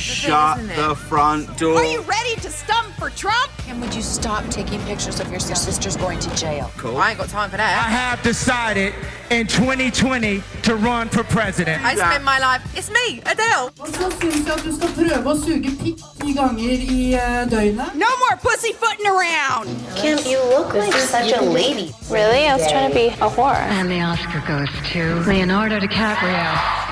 [0.00, 1.76] Shut the front door.
[1.76, 3.50] Are you ready to stump for Trump?
[3.68, 6.70] And would you stop taking pictures of your, your sisters going to jail?
[6.78, 6.96] Cool.
[6.96, 7.86] I ain't got time for that.
[7.86, 8.94] I have decided
[9.30, 11.84] in 2020 to run for president.
[11.84, 12.62] I spend my life.
[12.74, 13.70] It's me, Adele.
[13.76, 17.94] Så syns jeg at du skal prøve å suge pikk ti ganger i eh, døgnet.
[17.94, 19.68] No more pussyfooting around.
[20.00, 21.92] Kim, you look like such a lady.
[22.10, 22.48] Really?
[22.48, 23.60] I was trying to be a whore.
[23.78, 26.89] And the Oscar goes to Leonardo DiCaprio.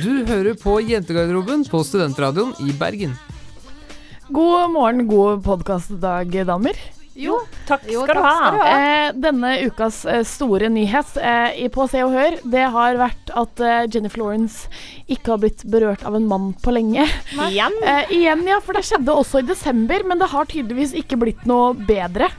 [0.00, 3.16] Du hører på Jentegarderoben på Studentradioen i Bergen.
[4.30, 6.78] God morgen, god podkastdag, damer.
[7.20, 7.36] Jo,
[7.68, 8.66] takk skal du ha.
[8.70, 13.60] Eh, denne ukas eh, store nyhet eh, på Se og Hør, det har vært at
[13.60, 14.70] eh, Jennifer Lawrence
[15.10, 17.04] ikke har blitt berørt av en mann på lenge.
[17.50, 17.76] Igjen?
[17.84, 21.44] Eh, igjen, ja, for det skjedde også i desember, men det har tydeligvis ikke blitt
[21.50, 22.30] noe bedre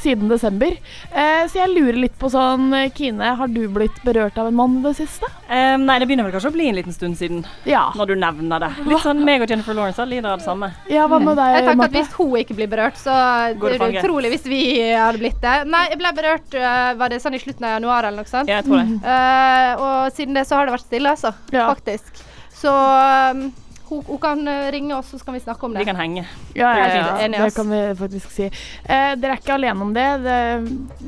[0.00, 0.72] siden desember.
[1.12, 4.78] Eh, så jeg lurer litt på sånn, Kine, har du blitt berørt av en mann
[4.80, 5.28] i det siste?
[5.50, 7.88] Nei, det begynner vel kanskje å bli en liten stund siden, Ja.
[7.98, 8.70] når du nevner det.
[8.86, 10.70] Litt sånn meg og Jennifer Lawrence lider av det samme.
[10.88, 11.98] Ja, hva med deg, Jeg tenker at Marte?
[11.98, 13.14] Hvis hun ikke blir berørt, så
[13.60, 14.62] Går det det utrolig hvis vi
[14.94, 15.56] hadde blitt det.
[15.70, 18.50] Nei, jeg ble berørt øh, var det sånn i slutten av januar eller noe sånt.
[18.50, 19.00] Jeg tror det.
[19.04, 21.34] Uh, og siden det så har det vært stille, altså.
[21.54, 21.68] Ja.
[21.72, 22.22] Faktisk.
[22.60, 23.48] Så um,
[23.90, 25.82] hun, hun kan øh, ringe oss, så skal vi snakke om det.
[25.82, 26.22] Vi kan henge.
[26.54, 26.86] Ja, ja,
[27.18, 28.46] Det ja, det kan vi faktisk si.
[28.46, 30.06] Eh, dere er ikke alene om det.
[30.24, 30.38] det.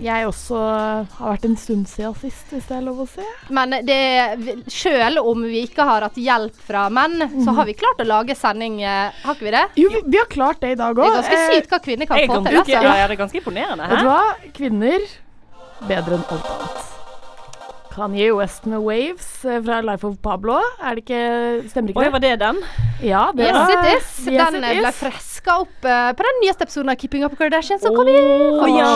[0.03, 0.61] Jeg også
[1.17, 3.27] har vært en stund siden sist, hvis det er lov å si.
[3.51, 3.99] Men det,
[4.73, 8.37] selv om vi ikke har hatt hjelp fra menn, så har vi klart å lage
[8.39, 8.81] sending.
[8.83, 9.65] eh, Har ikke vi det?
[9.83, 12.19] Jo, vi, vi har klart det i dag Det er ganske sykt hva kvinner kan
[12.27, 12.59] få til.
[12.63, 12.73] Altså.
[12.73, 13.89] ja, det er ganske imponerende.
[13.93, 14.23] Vet du hva?
[14.57, 15.07] Kvinner
[15.89, 16.89] bedre enn alt annet.
[17.93, 20.57] Kanye West med 'Waves' eh, fra Life of Pablo.
[20.81, 22.13] Er det ikke, stemmer ikke Oi, det?
[22.15, 22.61] var det den?
[23.05, 24.11] Ja, det Yes, var- it is.
[24.29, 27.43] Yes, Den it ble freska opp uh, på den nyeste episoden av Keeping Up with
[27.43, 28.91] Kardashian så kom i Åh, ja.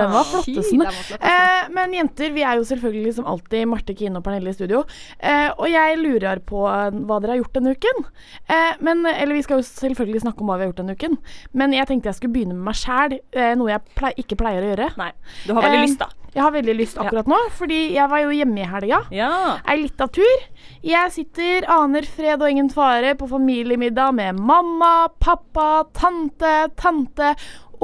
[0.00, 0.80] Den var flottesen.
[0.82, 1.22] flottesen.
[1.22, 4.82] Eh, men jenter, vi er jo selvfølgelig som alltid Marte, Kine og Pernille i studio.
[5.20, 8.04] Eh, og jeg lurer på eh, hva dere har gjort denne uken.
[8.48, 11.16] Eh, men, eller vi skal jo selvfølgelig snakke om hva vi har gjort denne uken.
[11.52, 13.18] Men jeg tenkte jeg skulle begynne med meg sjæl,
[13.56, 14.90] noe jeg ple ikke pleier å gjøre.
[14.98, 15.12] Nei.
[15.46, 16.10] Du har veldig lyst, da.
[16.32, 19.02] Jeg har veldig lyst akkurat nå, fordi jeg var jo hjemme i helga.
[19.12, 19.32] Ja.
[19.68, 20.44] Ei lita tur.
[20.82, 27.34] Jeg sitter, aner fred og ingen fare, på familiemiddag med mamma, pappa, tante, tante,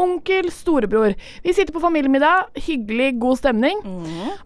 [0.00, 1.12] onkel, storebror.
[1.44, 3.84] Vi sitter på familiemiddag, hyggelig, god stemning.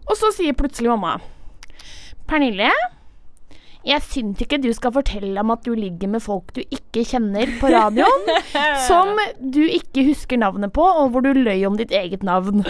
[0.03, 1.19] Og så sier plutselig mamma
[2.27, 2.69] Pernille,
[3.83, 7.49] jeg syns ikke du skal fortelle om at du ligger med folk du ikke kjenner
[7.59, 8.29] på radioen,
[8.89, 12.63] som du ikke husker navnet på, og hvor du løy om ditt eget navn.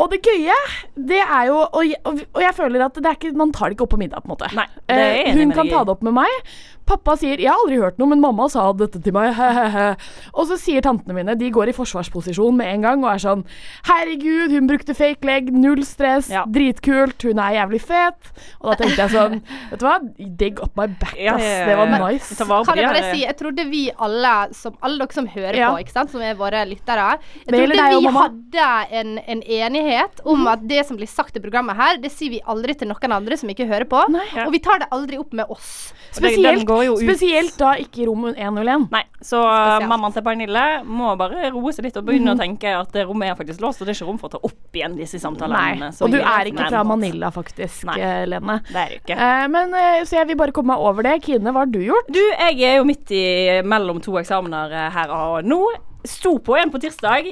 [0.00, 0.54] Og det gøye,
[0.96, 3.76] det er jo Og jeg, og jeg føler at det er ikke, man tar det
[3.76, 4.48] ikke opp på middag, på en måte.
[4.56, 6.52] Nei, det er jeg Eh, enig hun med kan deg ta det opp med meg.
[6.86, 9.96] Pappa sier 'jeg har aldri hørt noe, men mamma sa dette til meg', he-he-he.
[10.34, 13.44] Og så sier tantene mine, de går i forsvarsposisjon med en gang og er sånn
[13.86, 16.44] 'herregud, hun brukte fake leg, null stress, Ja.
[16.44, 18.32] dritkult, hun er jævlig fet'.
[18.60, 19.98] Og da tenkte jeg sånn, vet du hva,
[20.38, 21.42] they up my back, Ja, ass.
[21.42, 22.34] ja, ja, Det var nice.
[22.42, 25.56] Vare på Kan jeg bare si, jeg trodde vi alle, som, alle dere som hører
[25.56, 25.70] Ja.
[25.72, 29.42] på, ikke sant, som er våre lyttere Jeg Det trodde deg vi hadde en, en
[29.42, 32.88] enighet om at det som blir sagt i programmet her, det sier vi aldri til
[32.88, 34.02] noen andre som ikke hører på.
[34.10, 34.26] Nei.
[34.46, 35.92] Og vi tar det aldri opp med oss.
[36.12, 37.02] Spesielt, jo ut.
[37.04, 38.88] spesielt da ikke i rom 101.
[38.92, 39.88] Nei, så Spesielt.
[39.90, 43.30] mammaen til Pernille må bare roe seg litt og begynne å tenke at det rommet
[43.32, 45.92] er faktisk låst, og det er ikke rom for å ta opp igjen disse samtalene.
[46.02, 47.98] Og du er ikke fra Manila, faktisk, Nei.
[48.00, 48.58] eh, Lene.
[48.68, 49.16] Det er du ikke.
[49.18, 51.16] Eh, men, eh, så jeg vil bare komme meg over det.
[51.24, 52.08] Kine, hva har du gjort?
[52.12, 53.24] Du, jeg er jo midt i
[53.62, 55.60] mellom to eksamener eh, her og nå.
[56.04, 57.28] Sto på en på tirsdag.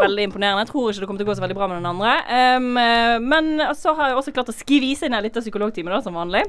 [0.00, 0.62] Veldig imponerende.
[0.62, 2.12] Jeg tror ikke det kommer til å gå så veldig bra med den andre.
[2.56, 5.98] Um, eh, men så har jeg også klart å skvise inn en liten psykologtime, da,
[6.04, 6.44] som vanlig.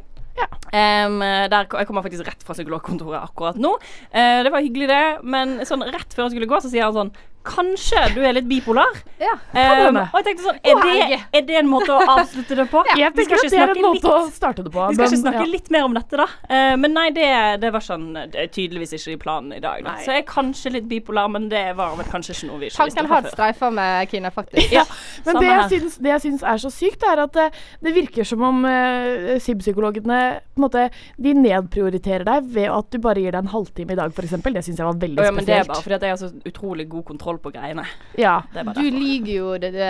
[0.69, 3.71] Um, der, jeg kommer faktisk rett fra psykologkontoret akkurat nå.
[4.13, 5.03] Uh, det var hyggelig, det.
[5.25, 7.13] Men sånn rett før jeg skulle gå, så sier han sånn
[7.49, 8.99] Kanskje du er litt bipolar?
[9.19, 9.33] Ja.
[9.51, 12.83] Um, og jeg tenkte sånn Er det, er det en måte å avslutte det på?
[12.95, 14.85] Jeg Vi skal ikke snakke litt- det på.
[14.89, 15.49] vi skal ikke men, snakke ja.
[15.51, 16.27] litt mer om dette, da.
[16.47, 17.27] Uh, men nei, det,
[17.63, 19.83] det var sånn Det er tydeligvis ikke i planen i dag.
[19.85, 19.97] Da.
[20.05, 22.85] Så jeg er kanskje litt bipolar, men det var vel kanskje ikke noe vi ikke
[22.87, 23.35] visste Tanken fra har før.
[23.35, 24.71] streifa med Kine, faktisk.
[24.79, 24.85] Ja,
[25.25, 27.49] Men det jeg, syns, det jeg syns er så sykt, er at det,
[27.83, 30.85] det virker som om uh, SIB-psykologene på en måte,
[31.17, 34.37] de nedprioriterer deg ved at du bare gir deg en halvtime i dag, f.eks.
[34.49, 36.31] Det syns jeg var veldig ja, men det er bare fordi at jeg har så
[36.49, 37.85] utrolig god kontroll på greiene.
[38.17, 38.37] ja.
[38.53, 39.89] Det er bare Du lyver jo det, det,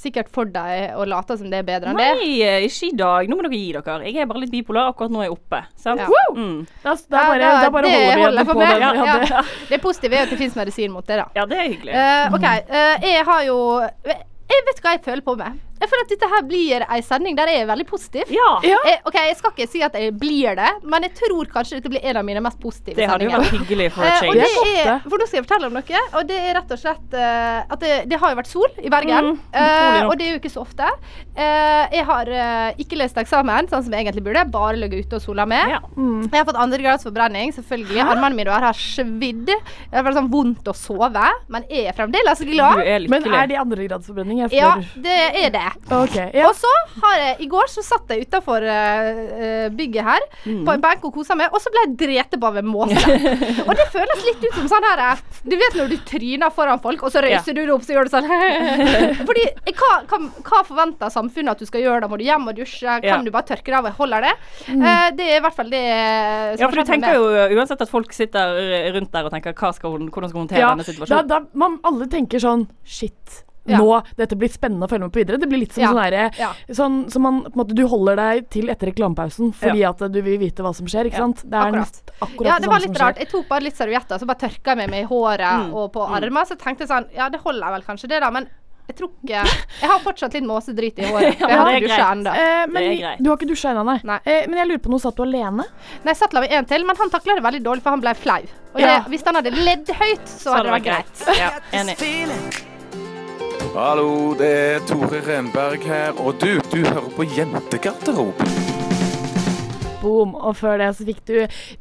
[0.00, 2.08] sikkert for deg og later som det er bedre enn det.
[2.20, 3.28] Nei, eh, ikke i dag.
[3.30, 3.98] Nå må dere gi dere.
[4.06, 4.90] Jeg er bare litt bipolar.
[4.92, 5.62] Akkurat nå er jeg oppe.
[5.76, 6.00] Sant?
[6.02, 6.24] Ja.
[6.36, 6.66] Mm.
[6.82, 8.80] Da, da bare, da- bare det holder vi igjen for meg.
[8.82, 9.42] Ja, Ja, det.
[9.70, 11.26] Det positive er at det fins medisin mot det, da.
[11.36, 11.94] ja, det er hyggelig.
[11.94, 12.46] Uh, OK.
[12.70, 13.58] Uh, jeg har jo
[14.52, 15.60] Jeg vet hva jeg føler på med.
[15.82, 18.30] Jeg føler at dette her blir ei sending der jeg er veldig positiv.
[18.32, 18.48] Ja.
[18.62, 21.90] Jeg, OK, jeg skal ikke si at jeg blir det, men jeg tror kanskje dette
[21.90, 24.34] blir en av mine mest positive Det hadde jo vært hyggelig for a Eh, og
[24.36, 24.42] change.
[24.42, 26.80] det Det er for nå skal jeg fortelle om noe, og det er rett og
[26.80, 29.32] slett uh, at det, det har jo vært sol i Bergen.
[29.32, 30.88] Mm, uh, og det er jo ikke så ofte.
[31.32, 32.30] Uh, jeg har
[32.82, 34.44] ikke løst eksamen, sånn som jeg egentlig burde.
[34.52, 35.72] Bare ligget ute og sola med.
[35.72, 35.80] Ja.
[35.96, 38.02] Jeg har fått andregrads forbrenning, selvfølgelig.
[38.04, 39.48] Armene mine har svidd.
[39.48, 42.82] Det er sånn vondt å sove, men jeg er fremdeles Du glad.
[42.84, 44.44] er Men er det andregradsforbrenning?
[44.52, 45.71] Ja, det er det.
[45.92, 46.46] Ok, ja.
[46.48, 46.70] Og så
[47.02, 48.64] har jeg I går så satt jeg utafor
[49.76, 50.64] bygget her Mm.
[50.66, 52.96] på en benk og kosa meg, og så ble jeg drept på av en måse.
[53.68, 56.80] og det føles litt ut som sånn her eh, Du vet når du tryner foran
[56.82, 58.26] folk, og så røyser du deg opp, så gjør du sånn
[59.28, 62.10] Fordi eh, hva, hva, hva forventer samfunnet at du skal gjøre da?
[62.10, 62.96] Må du hjem og dusje?
[63.02, 63.20] Kan Ja.
[63.22, 64.34] du bare tørke deg av og holde det?
[64.72, 67.30] Uh, det er i hvert fall det eh, som Ja, for du tenker jo
[67.60, 68.58] uansett at folk sitter
[68.96, 71.30] rundt der og tenker hva skal hun, hvordan skal hun håndtere Ja, denne da, situasjonen.
[71.30, 73.44] da, man, alle tenker sånn Shit.
[73.64, 73.78] Ja.
[73.78, 75.38] Nå, Dette blir spennende å følge med på videre.
[75.38, 76.48] Det blir litt som Ja, sånn derre ja.
[76.74, 80.20] Sånn som man på en måte, Du holder deg til etter reklamepausen fordi at du
[80.22, 81.06] vil vite hva som skjer.
[81.06, 81.44] Ikke Ja, sant?
[81.44, 81.78] Det er akkurat.
[81.78, 83.18] nest, akkurat Ja, det det var litt rart.
[83.18, 85.74] Jeg tok bare litt servietter, så bare tørka jeg meg med i håret Mm.
[85.74, 86.44] og på armene.
[86.46, 88.48] Så tenkte jeg sånn Ja, det holder vel kanskje det, da, men
[88.88, 89.46] jeg tror ikke
[89.80, 91.38] Jeg har fortsatt litt måsedrit i håret.
[91.38, 92.18] Jeg har det ikke dusja greit.
[92.18, 92.98] ennå.
[92.98, 93.18] Greit.
[93.22, 94.00] du har ikke dusja ennå, nei.
[94.02, 94.18] Nei.
[94.26, 95.62] Eh, men jeg lurer på noe, satt du alene?
[96.02, 98.00] Nei, jeg satt la meg en til, men han takla det veldig dårlig, for han
[98.00, 98.42] ble flau.
[98.74, 98.98] Og Ja.
[98.98, 101.38] det, hvis han hadde ledd høyt, så, hadde det vært greit.
[101.38, 102.71] Ja, enig.
[103.70, 108.48] Hallo, det er Tore Renberg her, og du, du hører på Jentegarderoben.
[110.02, 110.34] Boom.
[110.34, 111.36] Og før det så fikk du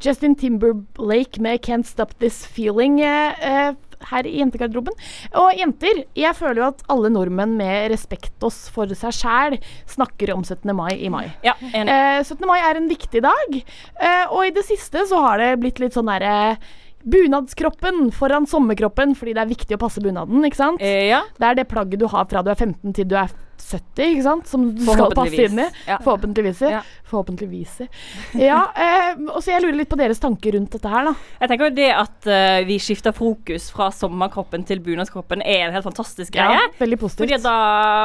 [0.05, 3.73] Justin Timberlake med 'Can't Stop This Feeling' eh, eh,
[4.11, 4.93] her i jentegarderoben.
[5.37, 9.57] Og jenter, jeg føler jo at alle nordmenn med respekt oss for seg sjæl
[9.89, 10.75] snakker om 17.
[10.75, 11.31] mai i mai.
[11.45, 11.89] Ja, enig.
[11.89, 12.45] Eh, 17.
[12.49, 15.97] mai er en viktig dag, eh, og i det siste så har det blitt litt
[15.97, 16.57] sånn derre
[17.05, 20.83] Bunadskroppen foran sommerkroppen, fordi det er viktig å passe bunaden, ikke sant?
[20.83, 21.23] Eh, ja.
[21.39, 23.31] Det er det plagget du har fra du er 15 til du er
[23.71, 24.49] 70, ikke sant?
[24.51, 25.67] Som du skal passe inn i.
[25.87, 25.99] Ja.
[26.03, 26.63] Forhåpentligvis.
[26.71, 26.81] Ja.
[27.11, 27.81] Forhåpentligvis.
[28.39, 31.13] Ja, eh, og så jeg lurer litt på deres tanker rundt dette her, da.
[31.41, 35.75] Jeg tenker jo det at uh, vi skifter fokus fra sommerkroppen til bunadskroppen er en
[35.75, 36.59] helt fantastisk greie.
[36.59, 37.25] Ja, veldig positivt.
[37.25, 37.55] Fordi da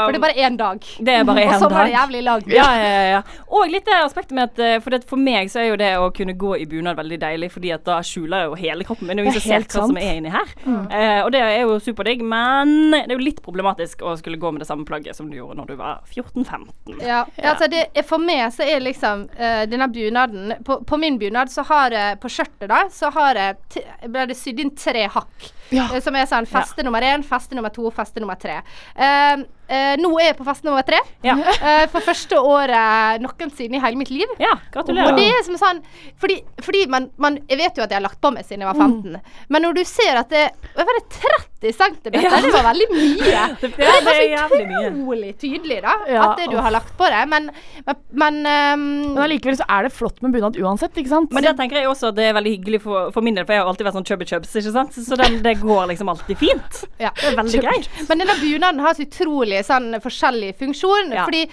[0.07, 0.89] For det er bare én dag.
[0.99, 1.87] Det er bare Og én så var dag.
[1.87, 2.47] det jævlig lang.
[2.51, 3.23] Ja, ja, ja.
[3.47, 5.93] Og litt det aspektet med at eh, For, det, for meg så er jo det
[6.01, 9.23] å kunne gå i bunad veldig deilig, fordi at da skjuler jo hele kroppen min.
[9.23, 10.55] Og er som ser helt hva som er inni her.
[10.67, 14.53] Eh, og det er jo superdigg, men det er jo litt problematisk å skulle gå
[14.55, 17.01] med det samme plagget som du gjorde når du var 14-15.
[17.03, 21.19] Ja, altså det, er- For meg så er liksom uh, denne bunaden på, på min
[21.19, 24.75] bunad så har jeg På skjørtet, da, så har jeg t ble det sydd inn
[24.77, 25.51] tre hakk.
[25.75, 25.89] Ja.
[25.95, 28.61] eh, Som er sånn feste nummer én, feste nummer to, feste nummer tre.
[28.95, 31.01] Eh, eh, nå er jeg på fest nummer tre.
[31.27, 31.35] Ja.
[31.37, 34.31] Uh, for første året noensinne i hele mitt liv.
[34.43, 35.81] Ja, Og det er som sånn
[36.21, 38.69] Fordi, fordi man, man Jeg vet jo at jeg har lagt på meg siden jeg
[38.71, 39.17] var 15,
[39.53, 40.45] men når du ser at det
[40.77, 42.17] Hva var det 30 cm?
[42.21, 42.31] Ja.
[42.45, 43.45] Det var veldig mye.
[43.61, 46.93] Det, Det er det er så utrolig tydelig, da, Ja, at det du har lagt
[46.99, 47.27] på deg.
[47.31, 47.49] Men,
[47.87, 48.85] men, men ehm,
[49.15, 51.33] Men allikevel så er det flott med bunad uansett, ikke sant?
[51.35, 53.57] Men det tenker jeg også at det er veldig hyggelig for, for min del, for
[53.57, 54.99] jeg har alltid vært sånn chubby chubs, ikke sant.
[55.09, 56.83] Så det, det går liksom alltid fint.
[57.03, 57.11] ja.
[57.17, 57.89] Det er veldig greit.
[58.11, 61.13] Men denne bunaden har så utrolig sånn forskjellig funksjon.
[61.13, 61.25] Ja.
[61.25, 61.49] Fordi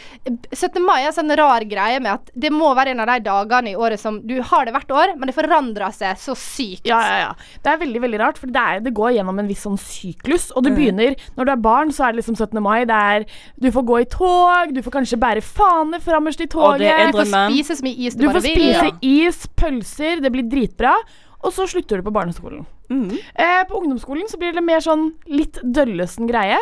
[0.51, 0.81] 17.
[0.83, 3.71] mai er en sånn rar greie med at det må være en av de dagene
[3.71, 6.85] i året som du har det hvert år, men det forandrer seg så sykt.
[6.89, 7.31] Ja, ja, ja.
[7.63, 10.51] Det er veldig veldig rart, for det, er, det går gjennom en viss sånn syklus.
[10.55, 10.77] Og det Mm.
[10.77, 12.59] begynner Når du er barn, så er det liksom 17.
[12.61, 12.85] mai.
[12.85, 13.25] Det er
[13.59, 16.79] Du får gå i tog, du får kanskje bære fane framerst i Og toget.
[16.79, 20.21] det Du får spise så mye is du, Du bare får spise spise is, pølser,
[20.21, 20.95] det blir dritbra.
[21.43, 22.65] Og så slutter du på barneskolen.
[22.89, 23.17] Mhm.
[23.35, 26.57] Eh, på ungdomsskolen så blir det mer sånn litt døllesen greie.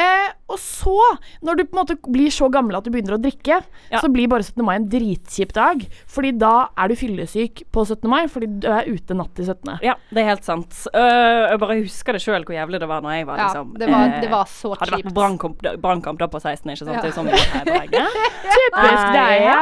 [0.00, 0.96] Eh, og så,
[1.44, 3.60] når du på en måte blir så gammel at du begynner å drikke,
[3.90, 4.00] Ja.
[4.00, 4.64] så blir bare 17.
[4.64, 5.84] mai en dritkjip dag.
[6.08, 8.08] Fordi da er du fyllesyk på 17.
[8.08, 9.78] mai, fordi du er ute natt til 17.
[9.82, 10.72] Ja, det er helt sant.
[10.94, 13.78] Uh, jeg bare husker det sjøl hvor jævlig det var når jeg var Ja, liksom
[13.78, 15.14] det var, eh, det var så Hadde vært på kjipt.
[15.14, 16.96] brannkamp da- brannkamp da på 16, ikke sant.
[16.96, 17.02] Ja.
[17.02, 17.30] Det er sånn.
[18.50, 19.60] Typisk deg, ja.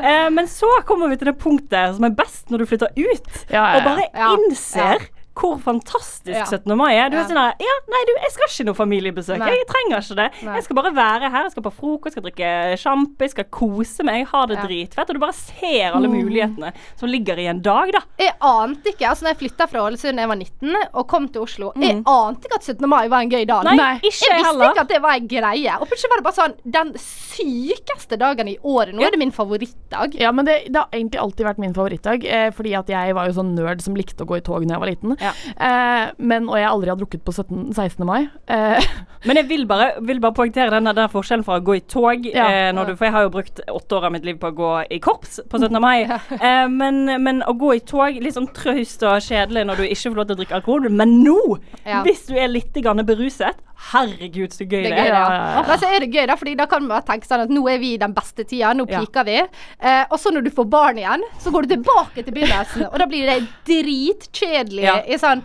[0.00, 3.46] Uh, men så kommer vi til det punktet som er best når du flytter ut,
[3.50, 4.30] Ja, ja, og bare ja.
[4.36, 6.44] innser hvor fantastisk Ja.
[6.48, 6.76] 17.
[6.76, 7.10] mai er.
[7.10, 7.22] Du Ja.
[7.22, 9.38] er sånn her Ja, nei, du, jeg skal ikke noe familiebesøk.
[9.38, 9.50] Nei.
[9.52, 10.30] Jeg trenger ikke det.
[10.46, 10.54] Nei.
[10.56, 11.42] Jeg skal bare være her.
[11.44, 14.64] Jeg skal på frokost, skal drikke sjampo, jeg skal kose meg, ha det Ja.
[14.66, 15.08] dritfett.
[15.10, 18.00] Og du bare ser alle mulighetene som ligger i en dag, da.
[18.18, 21.28] Jeg ante ikke, altså når jeg flytta fra Ålesund da jeg var 19 og kom
[21.28, 22.88] til Oslo, jeg ante ikke at 17.
[22.88, 23.64] mai var en gøy dag.
[23.64, 23.76] Mm.
[23.76, 24.70] Nei, ikke jeg visste heller.
[24.72, 25.72] ikke at det var en greie.
[25.80, 28.94] Og plutselig var det bare sånn Den sykeste dagen i året.
[28.94, 29.06] Nå Ja.
[29.08, 30.14] er det min favorittdag.
[30.18, 33.26] Ja, men det, det har egentlig alltid vært min favorittdag, eh, fordi at jeg var
[33.26, 35.16] jo sånn nerd som likte å gå i tog da jeg var liten.
[35.26, 35.32] Ja.
[35.56, 38.06] Eh, men, og jeg aldri har drukket på 17, 16.
[38.08, 38.28] mai.
[38.48, 38.86] Eh,
[39.26, 42.26] Men jeg vil bare, vil bare poengtere denne der forskjellen fra å gå i tog
[42.30, 42.46] Ja.
[42.46, 44.70] eh, du, For jeg har jo brukt åtte år av mitt liv på å gå
[44.94, 45.80] i korps på 17.
[45.82, 46.04] mai.
[46.40, 50.12] eh, men, men å gå i tog, litt sånn traust og kjedelig når du ikke
[50.12, 50.88] får lov til å drikke alkohol.
[50.90, 51.38] Men nå,
[51.86, 52.02] Ja.
[52.06, 53.56] hvis du er litt beruset,
[53.92, 55.24] Herregud, så gøy Det er gøy, ja.
[55.28, 55.62] da.
[55.68, 57.78] Men så er det gøy, da, fordi da kan man tenke sånn at nå er
[57.82, 59.00] vi i den beste tida, nå Ja.
[59.04, 59.36] piker vi.
[59.80, 62.98] Eh, og så når du får barn igjen, så går du tilbake til begynnelsen, og
[62.98, 64.96] da blir det dritkjedelig Ja.
[65.06, 65.42] i sånn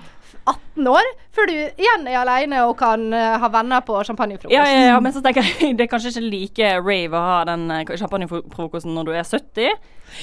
[0.47, 1.03] 18 år,
[1.35, 4.55] før du igjen er alene og kan eh, ha venner på champagnefrokost.
[4.55, 7.39] Ja, ja, ja, men så tenker jeg det er kanskje ikke like rave å ha
[7.51, 9.81] den eh, champagnefrokosten når du er 70.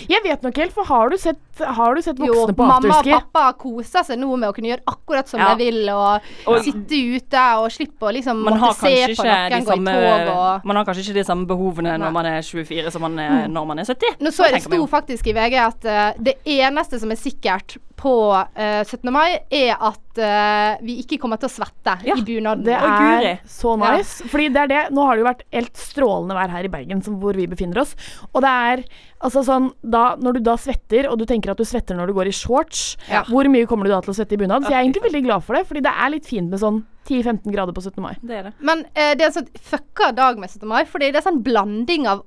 [0.09, 2.99] Jeg vet nok helt, for har du sett, har du sett Jo, voksne på mamma
[2.99, 5.55] og pappa koser seg nå med å kunne gjøre akkurat som Ja.
[5.55, 9.65] de vil, og, Og- sitte ute og slippe å liksom Man måtte se på noen
[9.65, 12.93] gå i tog og Man har kanskje ikke de samme behovene når man er 24
[12.93, 14.21] som man er når man er 70.
[14.21, 17.79] Nå så jeg det sto faktisk i VG at uh, det eneste som er sikkert
[17.99, 19.11] på uh, 17.
[19.13, 22.65] mai, er at uh, vi ikke kommer til å svette i bunaden.
[22.67, 24.25] Det er så nice.
[24.29, 27.03] Fordi det er det Nå har det jo vært helt strålende vær her i Bergen,
[27.05, 27.95] som hvor vi befinner oss.
[28.33, 28.83] Og det er
[29.25, 32.17] altså sånn da, Når du da svetter, og du tenker at du svetter når du
[32.19, 33.25] går i shorts, Ja.
[33.29, 34.65] hvor mye kommer du da til å svette i bunad?
[34.67, 36.83] Så jeg er egentlig veldig glad for det, fordi det er litt fint med sånn
[37.09, 38.03] 10-15 grader på 17.
[38.05, 38.15] mai.
[38.21, 38.53] Det er det.
[38.61, 40.67] Men eh, det er en sånn fucka dag med 17.
[40.69, 42.23] mai, fordi det er sånn blanding av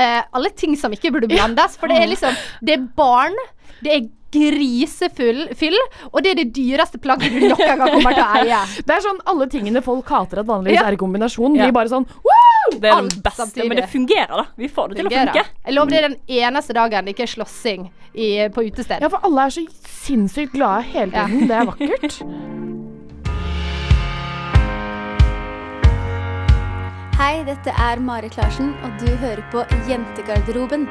[0.00, 1.76] eh, alle ting som ikke burde blandes.
[1.76, 3.36] For det er liksom Det er barn,
[3.84, 5.76] det er grisefull fyll,
[6.12, 8.60] og det er det dyreste plagget du noen gang kommer til å eie.
[8.88, 10.86] Det er sånn alle tingene folk hater at vanligvis Ja.
[10.88, 11.70] er i kombinasjon, Ja.
[11.70, 12.78] bare sånn Woo!
[12.80, 13.68] Det er den beste, samtidig.
[13.68, 14.44] men det fungerer, da.
[14.56, 15.44] Vi får det til å funke.
[15.66, 17.90] Jeg lover det er den eneste dagen det ikke er slåssing
[18.54, 19.00] på utested.
[19.02, 19.66] Ja, for alle er så
[20.06, 21.26] sinnssykt glade hele Ja.
[21.26, 21.48] tiden.
[21.48, 22.22] Det er vakkert.
[27.22, 30.88] Hei, dette er Marit Larsen, og du hører på Jentegarderoben.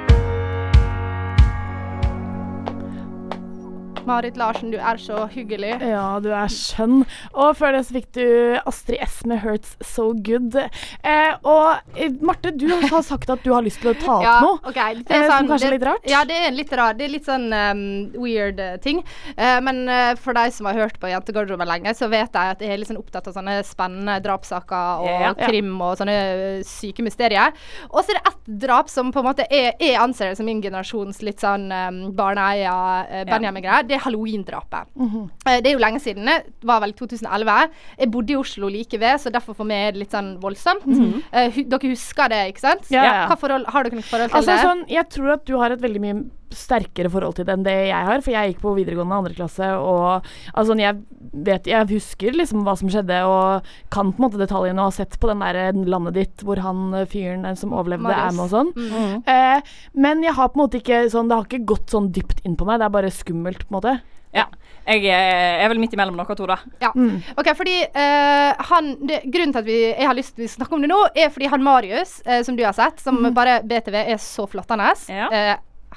[4.05, 5.75] Marit Larsen, du er så hyggelig.
[5.86, 7.03] Ja, du er skjønn.
[7.38, 8.24] Og før det så fikk du
[8.67, 10.58] Astrid S med 'Hurts So Good'.
[11.03, 14.25] Eh, og eh, Marte, du har sagt at du har lyst til å ta opp
[14.25, 14.58] Ja, noe.
[14.72, 16.10] Okay, det er er som sånn- kanskje er litt rart?
[16.10, 16.98] Ja, det er litt rart.
[16.98, 17.84] Det er litt sånn um,
[18.24, 19.03] weird eh, ting.
[19.38, 22.60] Uh, men uh, for de som har hørt på Jentegarderoben lenge, så vet jeg at
[22.65, 25.34] jeg er litt sånn opptatt av sånne spennende drapssaker og Ja.
[25.38, 27.53] krim og sånne eh, syke mysterier.
[27.91, 30.46] Og så er det ett drap som på en måte er, jeg anser det som
[30.50, 32.74] min generasjons litt sånn um, barneeia
[33.05, 33.88] uh, Benjamin-greier.
[33.91, 34.89] Det halloween-drapet.
[34.95, 35.62] Mm -hmm.
[35.62, 36.25] det er jo lenge siden.
[36.25, 37.69] Det var vel 2011.
[38.00, 40.86] Jeg bodde i Oslo like ved, så derfor for meg er det litt sånn voldsomt.
[41.33, 42.91] Eh, hu dere husker det, ikke sant?
[42.91, 43.27] Ja, ja.
[43.27, 44.62] Hva forhold, har dere noe forhold til Altså, det?
[44.62, 46.24] sånn, jeg tror at du har et veldig mye
[46.55, 49.72] sterkere forhold til det enn det jeg har, for jeg gikk på videregående andre klasse,
[49.77, 54.41] og altså, jeg vet Jeg husker liksom hva som skjedde, og kan på en måte
[54.41, 57.58] detaljene og har sett på den der eh, landet ditt hvor han eh, fyren eh,
[57.60, 58.24] som overlevde, Marius.
[58.25, 58.72] er med og sånn.
[58.75, 59.13] Mm.
[59.31, 59.75] Eh,
[60.08, 62.58] men jeg har på en måte ikke sånn Det har ikke gått sånn dypt inn
[62.60, 64.00] på meg, det er bare skummelt, på en måte.
[64.36, 64.48] Ja.
[64.88, 66.58] Jeg er, er vel midt imellom dere to, da.
[66.81, 66.89] Ja.
[67.38, 70.77] Ok, fordi uh, han det, Grunnen til at vi, jeg har lyst til å snakke
[70.77, 74.00] om det nå, er fordi han Marius, uh, som du har sett, som bare BTV
[74.01, 74.89] er så flottende.
[75.12, 75.53] Eh,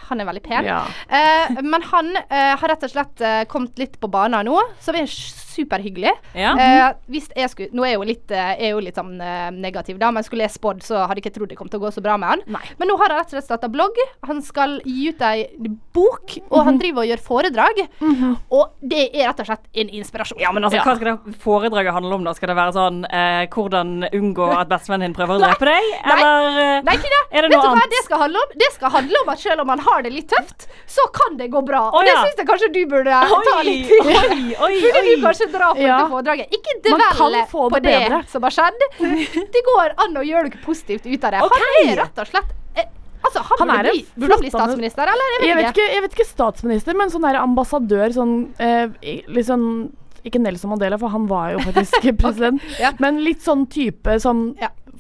[0.09, 0.65] han er veldig pen.
[0.67, 0.83] Ja.
[1.09, 4.95] Eh, men han eh, har rett og slett eh, kommet litt på banen nå, som
[4.99, 6.11] er superhyggelig.
[6.35, 6.53] Ja.
[6.59, 9.15] Eh, hvis jeg skulle Nå er jeg jo litt, eh, jeg er jo litt sånn
[9.23, 11.79] eh, negativ, da, men skulle jeg spådd, så hadde jeg ikke trodd det kom til
[11.81, 12.43] å gå så bra med han.
[12.81, 13.97] Men nå har han rett og slett starta blogg.
[14.27, 15.47] Han skal gi ut ei
[15.95, 16.65] bok, og Mhm.
[16.67, 17.81] han driver og gjør foredrag.
[18.51, 20.41] Og det er rett og slett en inspirasjon.
[20.43, 22.25] Ja, men altså, Hva skal det foredraget handle om?
[22.25, 22.33] da?
[22.35, 25.87] Skal det være sånn eh, hvordan unngå at bestevennen din prøver å drepe deg?
[26.05, 26.13] Nei.
[26.19, 27.23] Eller eh, Nei, ikke det.
[27.31, 27.91] er det Vet noe du hva annet?
[27.95, 28.59] det skal handle om?
[28.65, 31.49] Det skal handle om at selv om man har det litt tøft, så kan det
[31.53, 31.81] gå bra.
[31.91, 32.23] Å, og det ja.
[32.25, 34.11] syns jeg kanskje du burde Oi, ta litt til.
[34.11, 35.97] oi, oi, Burde du kanskje dra på Ja.
[36.01, 36.59] dette foredraget?
[36.59, 38.21] Ikke Man kan på det det bedre.
[38.33, 38.85] som har skjedd.
[39.55, 41.43] Det går an å gjøre noe positivt ut av det.
[41.45, 42.89] Han er rett og slett eh,
[43.25, 45.37] Altså, han, Han burde, bli, burde han bli statsminister, eller?
[45.49, 48.91] Jeg vet, ikke, jeg vet ikke statsminister, men sånn der ambassadør, sånn eh,
[49.33, 49.65] litt sånn
[50.29, 52.61] Ikke Nelson Mandela, for han var jo faktisk president,
[53.01, 54.51] men litt sånn type som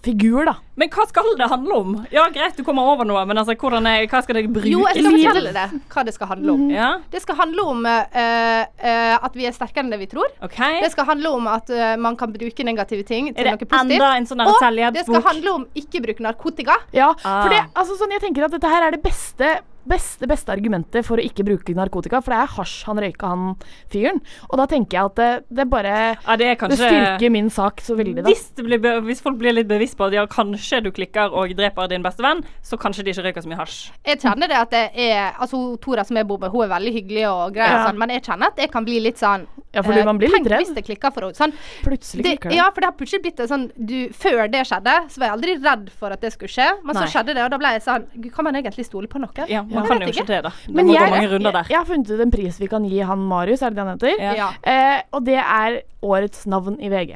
[0.04, 0.54] figur, da.
[0.78, 1.92] Men hva skal det handle om?
[2.12, 4.82] Ja, greit, du kommer over noe, men altså, hvordan er, hva skal det brukes Jo,
[4.90, 6.64] jeg skal fortelle det hva det skal handle om.
[6.74, 6.88] Ja.
[7.12, 10.30] Det skal handle om uh, uh, at vi er sterkere enn det vi tror.
[10.44, 10.80] Okay.
[10.84, 13.98] Det skal handle om at uh, man kan bruke negative ting til noe det positivt.
[13.98, 14.54] enda en sånn og
[14.94, 16.78] det skal handle om ikke bruke narkotika.
[16.94, 17.42] Ja, Ah.
[17.44, 19.48] for det, altså sånn, jeg tenker at dette her er det beste
[19.86, 23.56] beste, beste argumentet for å ikke bruke narkotika, for det er hasj han røyka, han
[23.92, 24.20] fyren.
[24.50, 27.80] Og da tenker jeg at det, det bare Ja, det er kanskje styrker min sak
[27.84, 28.28] så veldig, da.
[28.30, 31.54] Hvis, det blir, hvis folk blir litt bevisst på at ja, kanskje du klikker og
[31.58, 33.80] dreper din beste venn, så kanskje de ikke røyker så mye hasj.
[34.08, 36.92] Jeg kjenner det at det er Altså Tora som jeg bor med, hun er veldig
[36.94, 37.84] hyggelig og grei, Ja.
[37.88, 40.28] sånn, men jeg kjenner at jeg kan bli litt sånn Ja, fordi eh, man blir
[40.30, 40.62] litt tenk redd.
[40.64, 41.34] hvis det klikker for henne.
[41.34, 42.56] Sånn, Plutselig klikker det.
[42.56, 45.56] ja, for det har plutselig blitt sånn du, Før det skjedde, så var jeg aldri
[45.64, 47.02] redd for at det skulle skje, men Nei.
[47.02, 49.48] så skjedde det, og da ble jeg sånn Kan man egentlig stole på noe?
[49.50, 50.52] Ja, man kan jo ikke det, da.
[50.66, 53.62] Det Men jeg, jeg, jeg har funnet ut en pris vi kan gi han Marius,
[53.62, 54.24] er det det han heter?
[54.38, 54.48] Ja.
[54.62, 57.14] Eh, og det er årets navn i VG.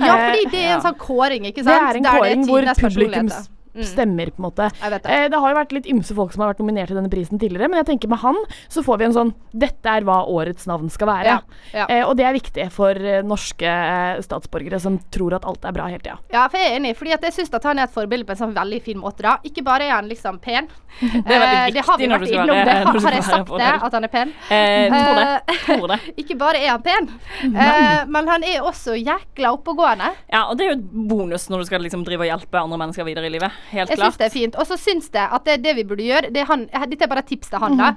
[0.00, 3.48] Ja, Eh, fordi det er en sånn kåring, ikke Det er en kåring hvor publikums.
[3.86, 4.70] Stemmer, på en måte.
[4.80, 5.00] Det.
[5.06, 7.38] Eh, det har jo vært litt ymse folk som har vært nominert til denne prisen
[7.38, 8.36] tidligere, men jeg tenker med han
[8.68, 11.24] så får vi en sånn Dette er hva årets navn skal være.
[11.26, 11.38] Ja,
[11.74, 11.86] ja.
[11.88, 15.72] Eh, og det er viktig for eh, norske eh, statsborgere som tror at alt er
[15.76, 16.18] bra hele tida.
[16.32, 18.40] Ja, for jeg er enig, fordi jeg syns at han er et forbilde på en
[18.44, 19.22] sånn veldig fin måte.
[19.26, 19.36] da.
[19.46, 20.68] Ikke bare er han liksom pen.
[21.00, 23.02] Det er veldig Eh, har vi når du skal være- det.
[23.04, 24.32] Har jeg sagt det, at han er pen?
[24.50, 25.26] Eh, tror det.
[25.48, 25.98] Eh, Tror det.
[26.22, 27.08] Ikke bare er han pen,
[27.54, 30.10] eh, men han er også jækla oppegående.
[30.32, 32.78] Ja, og det er jo et bonus når du skal liksom drive og hjelpe andre
[32.82, 33.50] mennesker videre i livet.
[33.70, 34.12] Helt Jeg klart.
[34.12, 34.56] syns det er fint.
[34.56, 36.32] Og så syns jeg at det er det vi burde gjøre.
[36.32, 37.94] Det er han, eh, dette er bare et tips til han, da.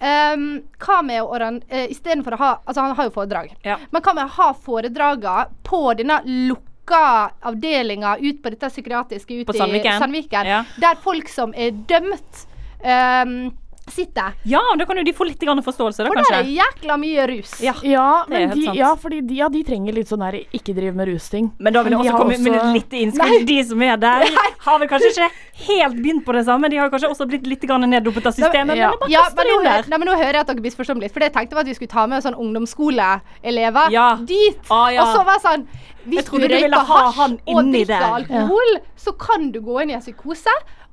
[0.00, 3.50] Um, hva med å oran- eh, Istedenfor å ha Altså, han har jo foredrag.
[3.64, 9.46] Men hva med å ha foredragene på denne lukka avdelinga ut på dette psykiatriske ute
[9.46, 9.96] På Sandviken.
[9.96, 10.64] i Sandviken, Ja.
[10.78, 12.46] der folk som er dømt,
[12.84, 13.52] um,
[13.90, 14.32] sitter.
[14.42, 16.36] Ja, da kan jo de få litt forståelse, da, For kanskje.
[16.36, 17.52] det er jækla mye rus.
[17.62, 21.08] Ja, men de, ja, fordi de, ja, de trenger litt sånn der ikke drive med
[21.08, 21.50] rusting.
[21.58, 22.50] Men da vil jeg de også komme også...
[22.50, 23.46] med litt innspill.
[23.46, 24.26] De som er der,
[24.66, 25.30] har vel kanskje ikke
[25.68, 26.70] helt begynt på det samme.
[26.72, 28.74] De har kanskje også blitt litt grann neddopet av systemet.
[28.74, 28.92] Men ja.
[29.12, 31.14] ja, men nå, hører, nei, men nå hører jeg at dere misforstår litt.
[31.14, 34.08] For jeg tenkte at vi skulle ta med sånn ungdomsskoleelever Ja.
[34.26, 34.58] dit.
[34.70, 35.04] Ah, ja.
[35.04, 35.68] Og så var det sånn
[36.06, 39.96] Hvis du røyker ha hasj han og drikker alkohol, så kan du gå inn i
[39.98, 40.52] en psykose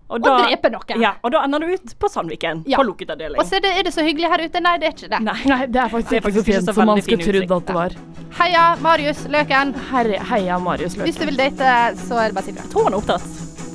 [0.10, 1.02] og, drepe noen.
[1.02, 2.78] Ja, og da ender du ut på Sandviken, Ja.
[2.78, 3.40] på lukket avdeling.
[3.40, 4.62] Og så er det, er det så hyggelig her ute.
[4.62, 5.22] Nei, det er ikke det.
[5.24, 7.66] Nei, det er faktisk Det er ikke faktisk så fint som man skulle trodd at
[7.72, 7.96] det var.
[8.40, 9.74] Heia Marius Løken.
[9.92, 11.08] Herre, heia Marius Løken.
[11.10, 11.72] Hvis du vil date,
[12.04, 12.68] så er det bare å si fra.
[12.74, 13.26] Tror han er opptatt.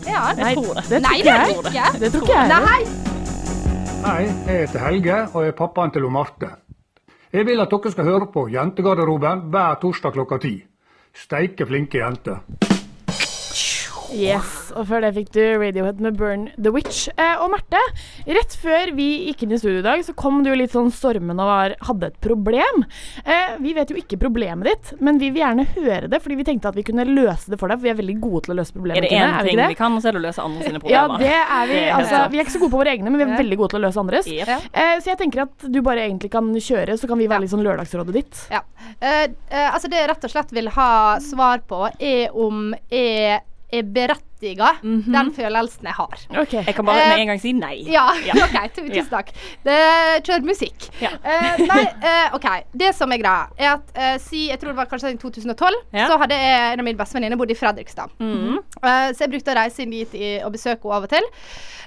[0.08, 0.84] Ja, Nei, tror det.
[0.88, 1.48] det tror Nei, det er jeg.
[1.48, 1.98] det ikke.
[2.00, 2.48] Det tror ikke jeg.
[2.48, 3.08] Nei.
[4.04, 6.52] Hei, jeg heter Helge og er pappaen til Marte.
[7.32, 10.54] Jeg vil at dere skal høre på Jentegarderoben hver torsdag klokka ti.
[11.12, 12.40] Steike flinke jenter.
[14.14, 17.08] Yes, og før det fikk du Radiohead med Burn the Witch.
[17.12, 17.80] Eh, og Marte,
[18.24, 21.44] rett før vi gikk inn i studio i dag, så kom du litt sånn stormende
[21.44, 22.84] og var, hadde et problem.
[23.24, 26.46] Eh, vi vet jo ikke problemet ditt, men vi vil gjerne høre det, fordi vi
[26.48, 28.58] tenkte at vi kunne løse det for deg, for vi er veldig gode til å
[28.62, 29.04] løse problemer.
[29.04, 30.82] Er det én vi ting ikke vi kan, så er det å løse andre sine
[30.84, 30.96] problemer.
[30.96, 31.76] Ja, det er vi.
[31.78, 33.60] Det er altså, vi er ikke så gode på våre egne, men vi er veldig
[33.60, 34.30] gode til å løse andres.
[34.32, 34.70] Yep.
[34.72, 37.52] Eh, så jeg tenker at du bare egentlig kan kjøre, så kan vi være litt
[37.52, 38.42] sånn lørdagsrådet ditt.
[38.54, 38.64] Ja.
[38.98, 40.90] Eh, eh, altså det jeg rett og slett vil ha
[41.22, 46.14] svar på, er om jeg er berettiga den følelsen jeg har.
[46.48, 47.82] Jeg kan bare med en gang si nei.
[47.90, 48.34] Ja, Ja.
[48.46, 48.56] OK.
[48.78, 49.32] Tusen takk.
[49.66, 50.86] Det- Kjør musikk.
[51.02, 52.46] Eh, nei, uh, OK.
[52.72, 55.80] Det som er greia, er at uh, si Jeg tror det var kanskje i 2012,
[55.92, 56.06] Ja.
[56.08, 58.14] så hadde jeg en av mine bestevenninner bodd i Fredrikstad.
[58.18, 58.58] Mhm.
[58.82, 61.26] Eh, så jeg brukte å reise inn dit i, og besøke henne av og til.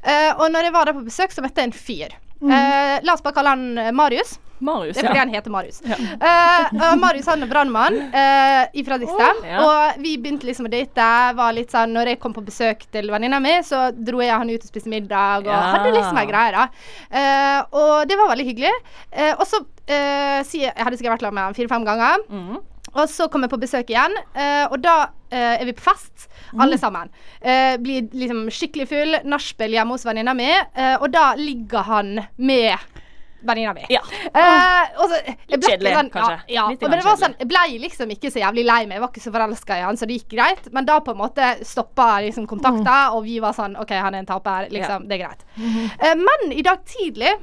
[0.04, 2.18] Eh, og når jeg var der på besøk, så møtte jeg en fyr.
[2.42, 4.40] Eh, la oss bare kalle han eh, Marius.
[4.62, 5.24] Marius, det er fordi ja.
[5.26, 5.82] han heter Marius.
[5.82, 9.40] Eh, Uh, Marius han er brannmann uh, i Fredrikstad.
[9.42, 9.62] Oh, ja.
[9.66, 11.08] Og vi begynte liksom å date.
[11.38, 14.50] Var litt sånn, når jeg kom på besøk til venninna mi, så dro jeg han
[14.50, 15.48] ut og spiste middag.
[15.48, 15.62] Og Ja.
[15.76, 16.68] hadde liksom ei greie, da.
[17.10, 18.74] Uh, og det var veldig hyggelig.
[19.10, 22.28] Uh, og så eh, sier Jeg hadde sikkert vært sammen med han fire-fem ganger.
[22.30, 22.60] Mhm.
[22.92, 24.96] Og så kommer jeg på besøk igjen, eh, og da
[25.32, 26.28] eh, er vi på fest,
[26.60, 27.12] alle sammen.
[27.40, 32.18] Eh, blir liksom skikkelig full, nachspiel hjemme hos venninna mi, eh, og da ligger han
[32.36, 32.76] med
[33.42, 33.86] venninna mi.
[33.90, 34.02] Ja.
[34.36, 36.36] Uh, og så, Litt kjedelig, sånn, kanskje.
[36.52, 36.78] Ja, ja.
[36.82, 38.98] Men det var sånn, jeg ble liksom ikke så jævlig lei meg.
[38.98, 40.70] Jeg var ikke så forelska i han, så det gikk greit.
[40.76, 44.24] Men da på en måte stoppa liksom kontakta, og vi var sånn OK, han er
[44.24, 44.70] en taper.
[44.74, 45.46] Liksom, det er greit.
[45.58, 47.34] Uh, men i dag tidlig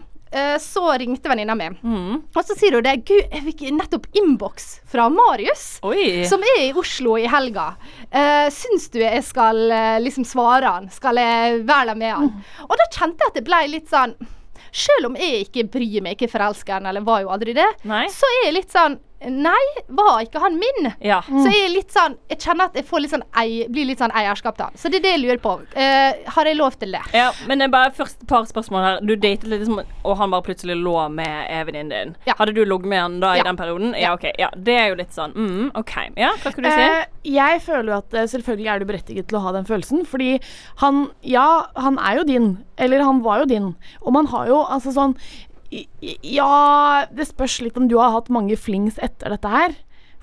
[0.60, 2.14] så ringte venninna mi, mm.
[2.34, 2.96] og så sier hun det.
[3.08, 6.24] Gud, jeg fikk nettopp innboks fra Marius, Oi.
[6.28, 7.70] som er i Oslo i helga.
[8.12, 10.90] Uh, syns du jeg skal eh, liksom svare han?
[10.92, 12.30] Skal jeg være der med han?
[12.68, 14.16] Og da kjente jeg at det ble litt sånn
[14.74, 17.66] selv om jeg ikke bryr meg, ikke forelsker han, eller var jo aldri det,
[18.12, 20.92] så er jeg litt sånn Nei, var ikke han min?
[21.02, 21.18] Ja.
[21.26, 23.98] Så jeg er litt sånn Jeg kjenner at jeg får litt sånn ei, blir litt
[23.98, 24.76] sånn eierskap til han.
[24.78, 25.54] Så det er det jeg lurer på.
[25.74, 27.00] Uh, har jeg lov til det?
[27.16, 29.00] Ja, men det er bare først et par spørsmål her.
[29.02, 29.66] Du datet litt,
[30.04, 32.14] og han bare plutselig lå med venninnen din.
[32.30, 33.48] Hadde du ligget med han da i Ja.
[33.48, 33.94] den perioden?
[33.98, 34.28] Ja, ok.
[34.38, 35.94] Ja, det er jo litt sånn mm, OK.
[36.16, 36.86] Ja, hva skulle du si?
[36.86, 40.06] Uh, jeg føler jo at eh, selvfølgelig er du berettiget til å ha den følelsen,
[40.08, 40.38] fordi
[40.84, 42.48] han Ja, han er jo din.
[42.78, 43.68] Eller han var jo din.
[44.06, 45.16] Og man har jo altså sånn
[45.70, 49.76] Ja, det spørs litt om du har hatt mange flings etter dette her.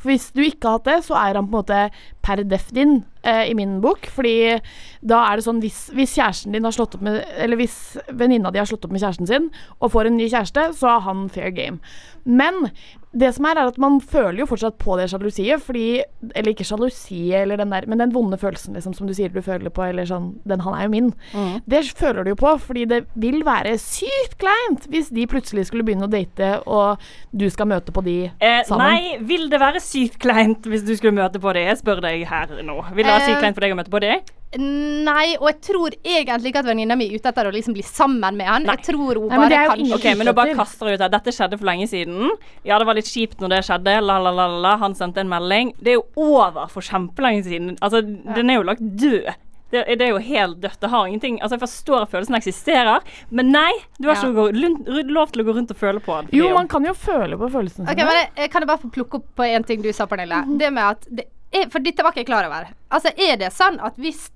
[0.05, 1.77] For hvis du ikke har hatt det, så er han på en måte
[2.25, 4.05] per def din eh, i min bok.
[4.13, 4.59] Fordi
[5.01, 8.51] da er det sånn hvis, hvis kjæresten din har slått opp med Eller hvis venninna
[8.53, 11.25] di har slått opp med kjæresten sin og får en ny kjæreste, så er han
[11.33, 11.81] fair game.
[12.25, 12.69] Men
[13.15, 16.01] det som er, er at man føler jo fortsatt på det sjalusiet, fordi
[16.35, 19.41] Eller ikke sjalusiet, eller den der, men den vonde følelsen liksom, som du sier du
[19.45, 21.09] føler på, eller sånn Den han er jo min.
[21.33, 21.61] Mm.
[21.65, 25.85] Det føler du jo på, fordi det vil være sykt kleint hvis de plutselig skulle
[25.87, 26.99] begynne å date, og
[27.31, 28.83] du skal møte på de Eh, sammen.
[28.85, 31.65] nei, vil det være sykt kleint hvis du skulle møte på det?
[31.69, 32.81] Jeg spør deg her nå.
[32.93, 34.15] Vil det være sykt Eh, kleint for deg å møte på det?
[34.59, 37.83] Nei, og jeg tror egentlig ikke at venninna mi er ute etter å liksom bli
[37.85, 38.65] sammen med han.
[38.69, 41.13] Jeg tror hun Nei, bare kan kanskje Ok, men nå bare kaster jeg ut her.
[41.15, 42.29] Dette skjedde for lenge siden.
[42.67, 43.97] Ja, det var litt kjipt når det skjedde.
[44.05, 44.75] La, la, la, la.
[44.81, 45.73] Han sendte en melding.
[45.79, 46.05] Det er jo
[46.39, 47.75] over for kjempelenge siden.
[47.81, 49.33] Altså, den er jo lagt død.
[49.73, 50.79] Det Det, det er jo helt dødt.
[50.79, 52.99] Det har ingenting Altså, jeg forstår at følelsen eksisterer,
[53.31, 54.29] men nei, du har Ja.
[54.29, 56.29] ikke lov, lov til å gå rundt og føle på den.
[56.37, 57.89] Jo, man kan jo føle på følelsen sin.
[57.89, 60.05] Okay, men jeg, jeg Kan jeg bare få plukke opp på en ting du sa,
[60.05, 60.45] Pernille?
[60.45, 60.57] Mhm.
[60.61, 61.25] Det med at det
[61.71, 62.69] For dette var ikke jeg klar over.
[62.93, 64.27] Altså, er det sånn at hvis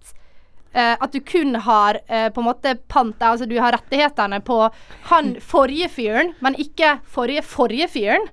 [0.74, 4.60] eh, At du kun har uh, på en måte pant Altså du har rettighetene på
[5.10, 8.28] han forrige fyren, men ikke forrige forrige fyren?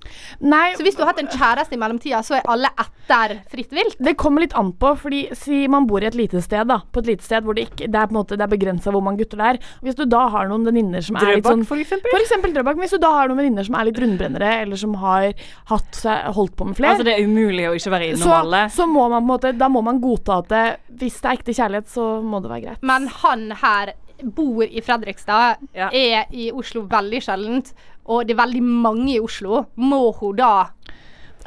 [0.44, 3.72] Nei, Så hvis du har hatt en kjæreste i mellomtida, så er alle etter fritt
[3.74, 3.96] vilt?
[4.02, 6.80] Det kommer litt an på, fordi si man bor i et lite sted, da.
[6.92, 8.92] På et lite sted hvor det ikke Det er på en måte Det er begrensa
[8.94, 9.60] hvor mange gutter det er.
[9.86, 12.12] Hvis du da har noen venninner som er litt Drøbak, sånn for eksempel.
[12.12, 12.80] For eksempel Drøbak.
[12.82, 15.32] Hvis du da har noen venninner som er litt rundbrennere, eller som har
[15.72, 18.34] hatt seg, holdt på med flere Altså, det er umulig å ikke være innom så,
[18.42, 18.62] alle.
[18.72, 20.64] så må man på en måte Da må man godta at det,
[21.00, 22.86] hvis det er ekte kjærlighet, så må det være greit.
[22.86, 23.94] Men han her
[24.36, 27.72] bor i Fredrikstad, er i Oslo veldig sjeldent,
[28.06, 29.64] og det er veldig mange i Oslo.
[29.76, 30.52] Må hun da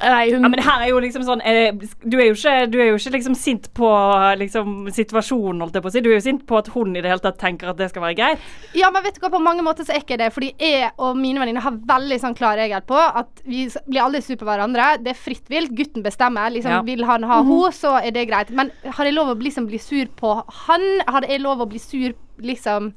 [0.01, 1.71] Nei, hun Ja, men her er jo liksom sånn eh,
[2.07, 3.89] Du er jo ikke, du er jo ikke liksom sint på
[4.39, 6.01] liksom situasjonen, holdt jeg på å si.
[6.05, 8.03] Du er jo sint på at hun i det hele tatt tenker at det skal
[8.05, 8.39] være greit.
[8.77, 10.31] Ja, men vet du hva, på mange måter så er ikke det.
[10.35, 14.21] Fordi jeg og mine venninner har veldig sånn klar regel på at vi blir aldri
[14.23, 14.89] sur på hverandre.
[15.03, 15.75] Det er fritt vilt.
[15.75, 16.49] Gutten bestemmer.
[16.55, 16.81] Liksom, Ja.
[16.85, 17.49] Vil han ha Mhm.
[17.49, 18.49] henne, så er det greit.
[18.51, 21.01] Men har jeg lov å liksom bli sur på han?
[21.07, 22.93] Har jeg lov å bli sur liksom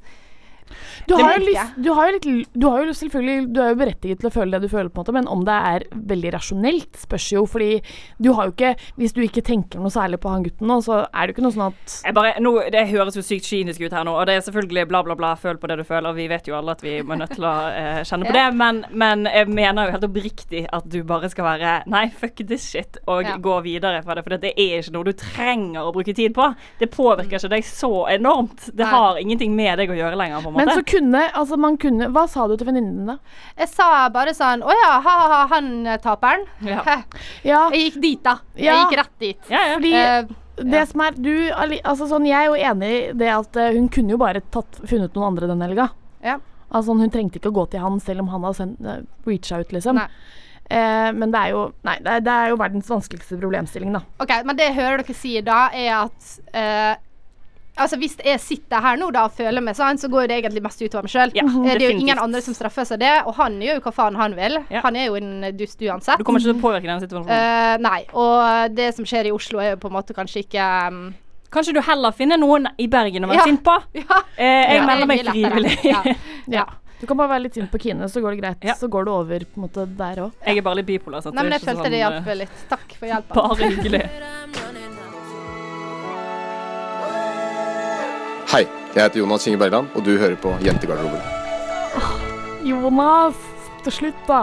[1.08, 1.66] Du har, jeg.
[1.82, 4.68] du har litt Du har jo selvfølgelig Du er jo berettiget til å føle det
[4.68, 7.44] du føler, på en måte men om det er veldig rasjonelt, spørs jo.
[7.48, 7.82] Fordi
[8.22, 11.02] du har jo ikke Hvis du ikke tenker noe særlig på han gutten nå, så
[11.08, 13.92] er det jo ikke noe sånn at bare, nå, det høres jo sykt kynisk ut
[13.94, 16.14] her nå, og det er selvfølgelig bla, bla, bla, føl på det du føler.
[16.16, 18.82] Vi vet jo alle at vi er nødt til å eh, kjenne på det, men,
[18.90, 22.98] men jeg mener jo helt oppriktig at du bare skal være Nei, fuck this shit,
[23.06, 23.36] og Ja.
[23.42, 24.24] gå videre fra det.
[24.26, 26.48] For det er ikke noe du trenger å bruke tid på.
[26.80, 28.68] Det påvirker ikke deg så enormt.
[28.76, 30.61] Det har ingenting med deg å gjøre lenger, på en måte.
[30.62, 33.16] Men så kunne Altså, man kunne Hva sa du til venninnen din, da?
[33.58, 36.46] Jeg sa bare sånn Å ja, ha-ha, han eh, taperen.
[36.66, 36.82] Ja.
[37.52, 37.64] Ja.
[37.74, 38.38] Jeg gikk dit, da.
[38.56, 38.78] Jeg Ja.
[38.82, 39.50] gikk rett dit.
[39.50, 41.32] Fordi uh, det som er du,
[41.80, 44.82] altså sånn, Jeg er jo enig i det at eh, hun kunne jo bare tatt,
[44.84, 45.88] funnet noen andre den helga.
[46.22, 46.38] Ja.
[46.70, 49.58] Altså, hun trengte ikke å gå til han selv om han hadde sendt, uh, reacha
[49.60, 49.98] ut, liksom.
[49.98, 50.08] Nei.
[50.72, 54.00] Eh, men det er jo Nei, det er, det er jo verdens vanskeligste problemstilling, da.
[54.22, 56.92] OK, men det jeg hører dere si da, er at eh,
[57.80, 60.60] Altså Hvis jeg sitter her nå da og føler meg sånn, så går det egentlig
[60.64, 61.30] mest utover meg sjøl.
[61.38, 63.92] Ja, det er jo ingen andre som straffer seg det, og han gjør jo hva
[63.96, 64.58] faen han vil.
[64.68, 64.82] Ja.
[64.84, 66.20] Han er jo en dust uansett.
[66.20, 67.32] Du kommer ikke til å påvirke den situasjonen.
[67.32, 68.02] Uh, nei.
[68.12, 71.02] Og det som skjer i Oslo, er jo på en måte kanskje ikke um,
[71.52, 73.48] Kanskje du heller finner noen i Bergen å være Ja.
[73.48, 73.74] sint på?
[74.02, 74.20] Ja.
[74.36, 75.74] Uh, jeg Ja, melder meg frivillig.
[75.92, 76.04] Ja.
[76.52, 76.68] Ja.
[77.02, 78.68] Du kan bare være litt sint på Kine, så går det greit.
[78.78, 80.36] Så går det over på en måte der òg.
[80.46, 81.24] Jeg er bare litt bipolar.
[81.24, 82.62] så Nei, men jeg følte sånn, det hjalp eh, litt.
[82.70, 83.34] Takk for hjelpa.
[83.40, 84.04] Bare hyggelig.
[88.52, 91.22] Hei, jeg heter Jonas Inge Bergland, og du hører på Jentegarderoben.
[92.68, 93.38] Jonas,
[93.86, 94.40] til slutt, da.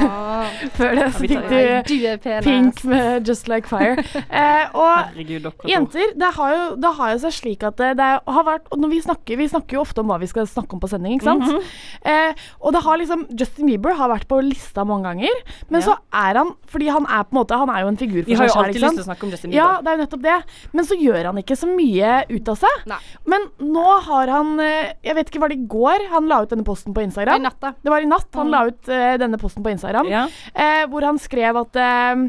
[0.76, 2.42] Før det så fikk pen.
[2.44, 3.96] Pink med Just Like Fire.
[4.30, 8.06] Eh, og Herregud, jenter, det har jo det har jo seg slik at det, det
[8.30, 10.76] har vært og når vi snakker, vi snakker jo ofte om hva vi skal snakke
[10.76, 11.44] om på sending, ikke sant?
[11.48, 11.64] Mhm.
[12.06, 15.86] eh, og det har liksom Justin Bieber har vært på lista mange ganger, men Ja.
[15.90, 18.30] så er han Fordi han er på en måte Han er jo en figur for
[18.30, 19.82] Vi har seg jo alltid lyst til å snakke om Justin Ja, Bieber.
[19.82, 20.36] det er jo nettopp det.
[20.72, 22.84] Men så gjør han ikke så mye ut av seg.
[22.92, 22.98] Nei.
[23.26, 26.50] Men nå har han eh, Jeg vet ikke, var det i går han la ut
[26.54, 27.40] denne posten på Instagram?
[27.40, 27.72] I natt, da.
[27.82, 30.26] Det var i natt han la ut uh, denne posten på Instagram, Ja.
[30.56, 32.26] uh, hvor han skrev at eh,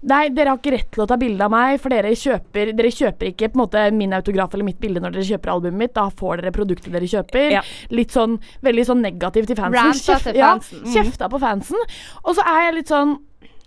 [0.00, 2.88] Nei, dere har ikke rett til å ta bilde av meg, for dere kjøper, dere
[2.88, 5.92] kjøper ikke på måte min autograf eller mitt bilde når dere kjøper albumet mitt.
[5.92, 7.50] Da får dere produktet dere kjøper.
[7.58, 7.60] Ja.
[7.92, 9.92] Litt sånn veldig sånn negativ til fansen.
[10.00, 10.80] Kjef- til ja, fansen.
[10.86, 10.94] Mhm.
[10.96, 11.84] kjefta på fansen.
[12.24, 13.18] Og så er jeg litt sånn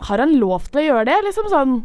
[0.10, 1.20] Har han lov til å gjøre det?
[1.30, 1.76] Liksom sånn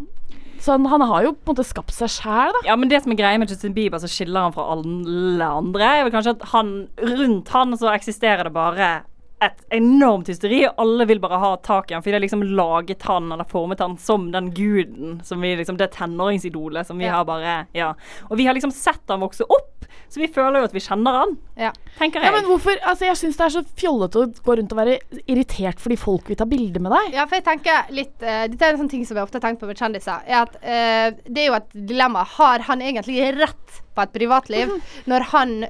[0.65, 2.65] Sånn, Han har jo på en måte skapt seg sjæl, da.
[2.67, 5.85] Ja, men det som er greia med Justin Bieber, så skiller han fra alle andre,
[6.01, 8.89] er vel kanskje at han, rundt han så eksisterer det bare
[9.41, 10.65] et enormt hysteri.
[10.67, 13.47] og Alle vil bare ha tak i han, fordi de har liksom laget han eller
[13.47, 15.21] formet han som den guden.
[15.25, 17.13] som vi liksom, Det tenåringsidolet som vi Ja.
[17.17, 17.95] har bare Ja.
[18.31, 21.13] Og vi har liksom sett han vokse opp, så vi føler jo at vi kjenner
[21.13, 21.37] han.
[21.57, 21.73] Ja.
[21.99, 24.79] Tenker Ja, men hvorfor, altså Jeg syns det er så fjollete å gå rundt og
[24.79, 24.99] være
[25.29, 27.13] irritert fordi folk vil ta bilde med deg.
[27.15, 29.49] Ja, for jeg tenker litt uh, Dette er en sånn ting som jeg ofte har
[29.49, 30.21] tenkt på med kjendiser.
[30.27, 32.25] Er at uh, Det er jo et dilemma.
[32.25, 34.69] Har han egentlig rett på et privatliv
[35.07, 35.67] når han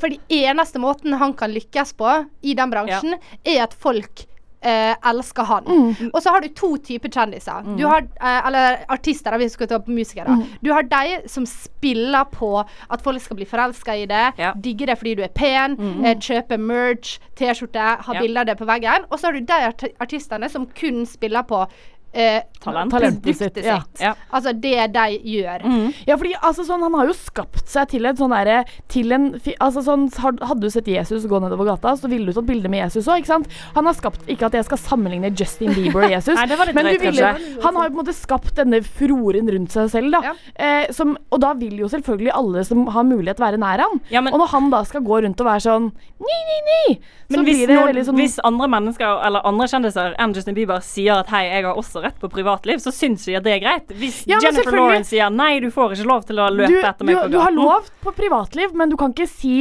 [0.00, 4.26] For de eneste måten han kan lykkes på i den bransjen, er at folk
[4.64, 5.66] eh, elsker han.
[6.14, 7.66] Og så har du to typer kjendiser.
[7.76, 10.38] Du har, eh, eller artister, da, hvis vi skal ta på musikere.
[10.64, 14.54] Du har de som spiller på at folk skal bli forelska i det, Ja.
[14.56, 18.20] digge det fordi du er pen, eh, kjøpe merch, T-skjorte, ha Ja.
[18.20, 19.04] bilder av det på veggen.
[19.12, 21.66] Og så har du de art artistene som kun spiller på
[22.14, 22.90] eh, Talent.
[22.94, 23.82] Talentet sitt, ja.
[24.00, 24.14] Ja.
[24.32, 25.64] Altså det de gjør.
[26.08, 29.26] Ja, fordi altså, sånn, han har jo skapt seg til et sånn derre Til en
[29.60, 32.80] Altså sånn Hadde du sett Jesus gå nedover gata, så ville du tatt bilde med
[32.86, 33.50] Jesus òg, ikke sant?
[33.76, 36.94] Han har skapt Ikke at jeg skal sammenligne Justin Bieber og Jesus, Nei, men du
[36.94, 37.32] drøyt, ville,
[37.66, 40.32] han har jo på en måte skapt denne furoren rundt seg selv, da.
[40.56, 44.00] Eh, som, og da vil jo selvfølgelig alle som har mulighet, være nær han.
[44.14, 45.90] Ja, men- og når han da skal gå rundt og være sånn
[46.24, 46.96] ni, ni, ni,
[47.28, 50.34] så Men hvis, blir det noen, veldig sånn hvis andre mennesker eller andre kjendiser enn
[50.36, 53.46] Justin Bieber sier at hei, jeg har også rett på privatliv, så syns jeg at
[53.46, 53.90] det er greit.
[53.98, 57.08] Hvis Ja, Jennifer Lawrence sier nei, du får ikke lov til å løpe du, etter
[57.08, 57.34] meg du, på gaten.
[57.34, 59.56] du har lov på privatliv, men du kan ikke si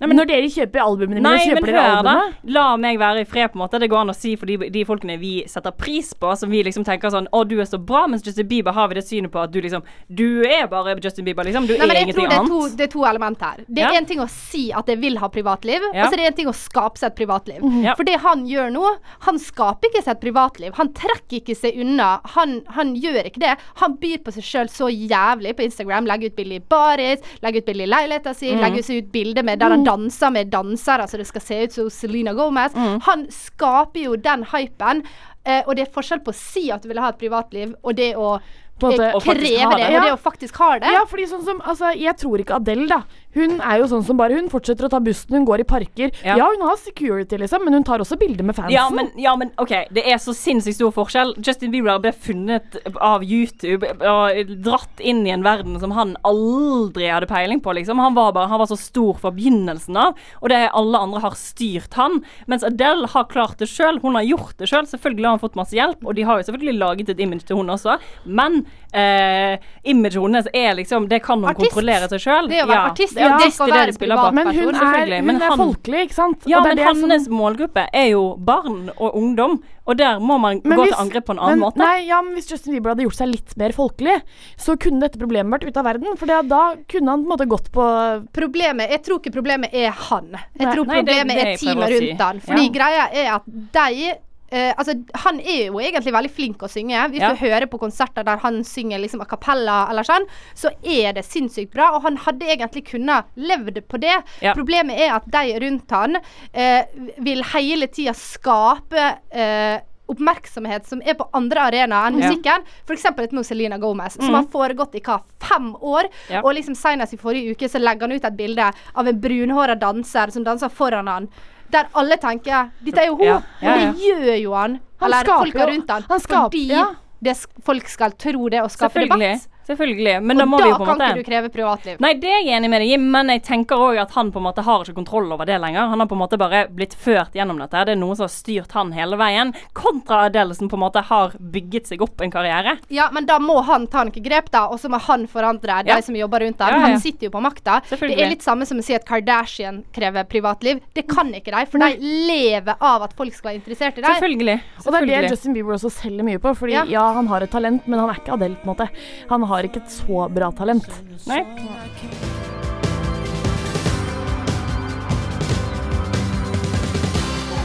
[0.00, 2.32] Nei, men- Når dere kjøper albumene mine, Nei, men kjøper dere hør da.
[2.44, 3.78] La meg være i fred, på en måte.
[3.80, 6.62] Det går an å si for de, de folkene vi setter pris på, som vi
[6.62, 9.30] liksom tenker sånn Å, du er så bra, mens Justin Bieber har vi det synet
[9.32, 9.82] på at du liksom
[10.12, 11.66] Du er bare Justin Bieber, liksom.
[11.66, 12.70] Du Nei, men er jeg tror ingenting det er, annet.
[12.70, 13.56] to, det er to element her.
[13.68, 13.98] Det er Ja.
[13.98, 16.04] en ting å si at jeg vil ha privatliv, Ja.
[16.04, 17.60] og så er det en ting å skape seg et privatliv.
[17.62, 17.82] Mm.
[17.84, 17.94] Ja.
[17.94, 20.74] For det han gjør nå, han skaper ikke seg et privatliv.
[20.74, 22.20] Han trekker ikke seg unna.
[22.36, 23.56] Han, han gjør ikke det.
[23.76, 26.04] Han byr på seg sjøl så jævlig på Instagram.
[26.06, 28.60] Legger ut bilde i baris, legger ut bilde i leiligheta si, mm.
[28.60, 31.88] legger ut bilde med der han danser med dansere så det skal se ut som
[31.94, 32.74] Selena Gomez.
[32.74, 33.00] Mm.
[33.06, 35.04] Han skaper jo den hypen.
[35.46, 37.94] Eh, og det er forskjell på å si at du vil ha et privatliv, og
[37.94, 38.40] det å
[38.82, 39.96] måte- eh, kreve det, det.
[39.96, 40.90] og det å faktisk ha det.
[40.92, 43.02] Ja, fordi sånn som Altså, jeg tror ikke Adele, da.
[43.36, 46.12] Hun er jo sånn som bare Hun fortsetter å ta bussen, hun går i parker.
[46.24, 46.36] Ja.
[46.40, 48.74] Ja, hun har security, liksom, men hun tar også bilder med fansen.
[48.74, 51.34] Ja men, ja, men OK, det er så sinnssykt stor forskjell.
[51.44, 57.08] Justin Bieber ble funnet av YouTube og dratt inn i en verden som han aldri
[57.10, 58.00] hadde peiling på, liksom.
[58.02, 61.36] Han var, bare, han var så stor fra begynnelsen av, og det alle andre har
[61.38, 62.20] styrt han.
[62.50, 64.00] Mens Adele har klart det sjøl.
[64.02, 64.88] Hun har gjort det sjøl.
[64.88, 67.60] Selvfølgelig har hun fått masse hjelp, og de har jo selvfølgelig laget et image til
[67.60, 68.64] hun også, men
[68.96, 71.70] eh, imaget hennes er liksom Det kan hun Artist.
[71.70, 72.48] kontrollere seg sjøl.
[72.48, 73.66] Det å være artist, er ja, artist ja.
[73.66, 74.34] i det de spiller bak.
[74.34, 76.46] Men hun er, hun Men er han- folkelig, ikke sant?
[76.46, 80.38] ja, Og det men hans som- målgruppe er jo barn og ungdom, og der må
[80.40, 81.76] man Men gå hvis- til angrep på en annen men, måte.
[81.76, 84.22] Nei, ja, men Hvis Justin Bieber hadde gjort seg litt mer folkelig,
[84.58, 86.16] så kunne dette problemet vært ute av verden.
[86.16, 87.86] For det, da kunne han på en måte gått på
[88.32, 90.26] Problemet, Jeg tror ikke problemet er han.
[90.58, 90.74] Jeg Nei.
[90.74, 92.24] tror Nei, det er problemet det er teamet rundt si.
[92.24, 92.40] han.
[92.40, 92.72] Fordi Ja.
[92.72, 94.14] greia er at de
[94.48, 97.08] eh, altså, Han er jo egentlig veldig flink å synge.
[97.10, 97.32] Hvis Ja.
[97.32, 101.24] du hører på konserter der han synger liksom a cappella, eller sånn, så er det
[101.24, 101.96] sinnssykt bra.
[101.96, 104.22] Og han hadde egentlig kunnet levd på det.
[104.40, 104.54] Ja.
[104.54, 106.82] Problemet er at de rundt han uh,
[107.18, 112.28] vil hele tida skape uh, oppmerksomhet som er på andre arenaer enn Ja.
[112.28, 112.62] musikken.
[112.86, 113.04] F.eks.
[113.04, 114.34] et med Selena Gomez, som mm.
[114.34, 116.08] har foregått i hva, fem år.
[116.30, 116.42] Ja.
[116.42, 119.74] Og liksom senest i forrige uke så legger han ut et bilde av en brunhåra
[119.74, 121.28] danser som danser foran han.
[121.72, 123.40] Der alle tenker 'dette er jo hun', Ja.
[123.62, 124.80] Ja, og det gjør jo han.
[125.00, 126.02] Han eller folka rundt han.
[126.08, 126.84] han skaper- fordi ja.
[127.24, 129.48] det, folk skal tro det og skape debatt.
[129.66, 130.14] Selvfølgelig.
[130.22, 131.96] Men da må da vi jo på en kan måte ikke du kreve privatliv.
[132.04, 134.38] Nei, det er jeg enig med deg i, men jeg tenker òg at han på
[134.40, 135.88] en måte har ikke kontroll over det lenger.
[135.92, 137.84] Han har på en måte bare blitt ført gjennom dette.
[137.88, 141.02] Det er noen som har styrt han hele veien, kontra Adele som på en måte
[141.08, 142.76] har bygget seg opp en karriere.
[142.94, 145.98] Ja, men da må han ta noen grep, da, og så må han forandre de
[146.02, 146.70] som jobber rundt ham.
[146.70, 146.92] Ja, ja, ja.
[146.94, 147.80] Han sitter jo på makta.
[147.90, 150.80] Det er litt samme som å si at Kardashian krever privatliv.
[150.94, 154.14] Det kan ikke de, for de lever av at folk skal være interessert i dem.
[154.16, 154.56] Selvfølgelig.
[154.84, 156.54] Og det er det Justin Bieber også selger mye på.
[156.56, 156.84] Fordi Ja.
[156.88, 157.04] ja.
[157.16, 158.88] han har et talent, men han er ikke Adele, på en måte.
[159.30, 160.86] Han har ikke et så bra talent.
[161.26, 161.40] Nei.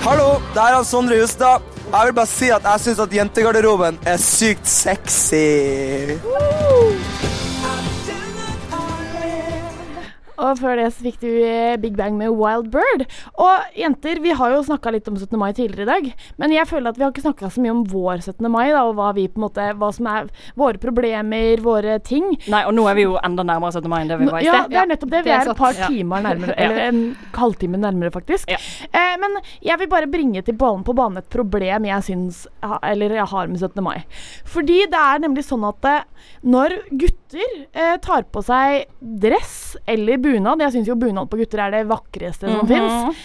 [0.01, 1.61] Hallo, det er er Sondre Justad.
[1.91, 6.17] Jeg vil bare si at jeg syns at jentegarderoben er sykt sexy.
[10.41, 13.05] Og før det så fikk du eh, Big Bang med Wild Bird.
[13.41, 15.37] Og jenter, vi har jo snakka litt om 17.
[15.39, 16.09] mai tidligere i dag,
[16.41, 18.49] men jeg føler at vi har ikke snakka så mye om vår 17.
[18.51, 22.33] mai, da, og hva vi på en måte Hva som er våre problemer, våre ting.
[22.51, 23.89] Nei, og nå er vi jo enda nærmere 17.
[23.91, 24.57] mai enn det vi var i sted.
[24.57, 25.23] Ja, det er nettopp det.
[25.27, 27.01] Vi er et par timer nærmere, eller en
[27.37, 28.51] halvtime nærmere, faktisk.
[28.51, 28.59] Ja.
[28.89, 32.43] Eh, men jeg vil bare bringe til banen på banen et problem jeg syns
[32.87, 33.83] Eller jeg har med 17.
[33.83, 34.03] mai.
[34.47, 36.05] Fordi det er nemlig sånn at eh,
[36.41, 37.20] når gutter
[37.73, 41.87] eh, tar på seg dress eller bunad Jeg syns jo bunad på gutter er det
[41.87, 42.67] vakreste som Mhm.
[42.67, 43.15] fins.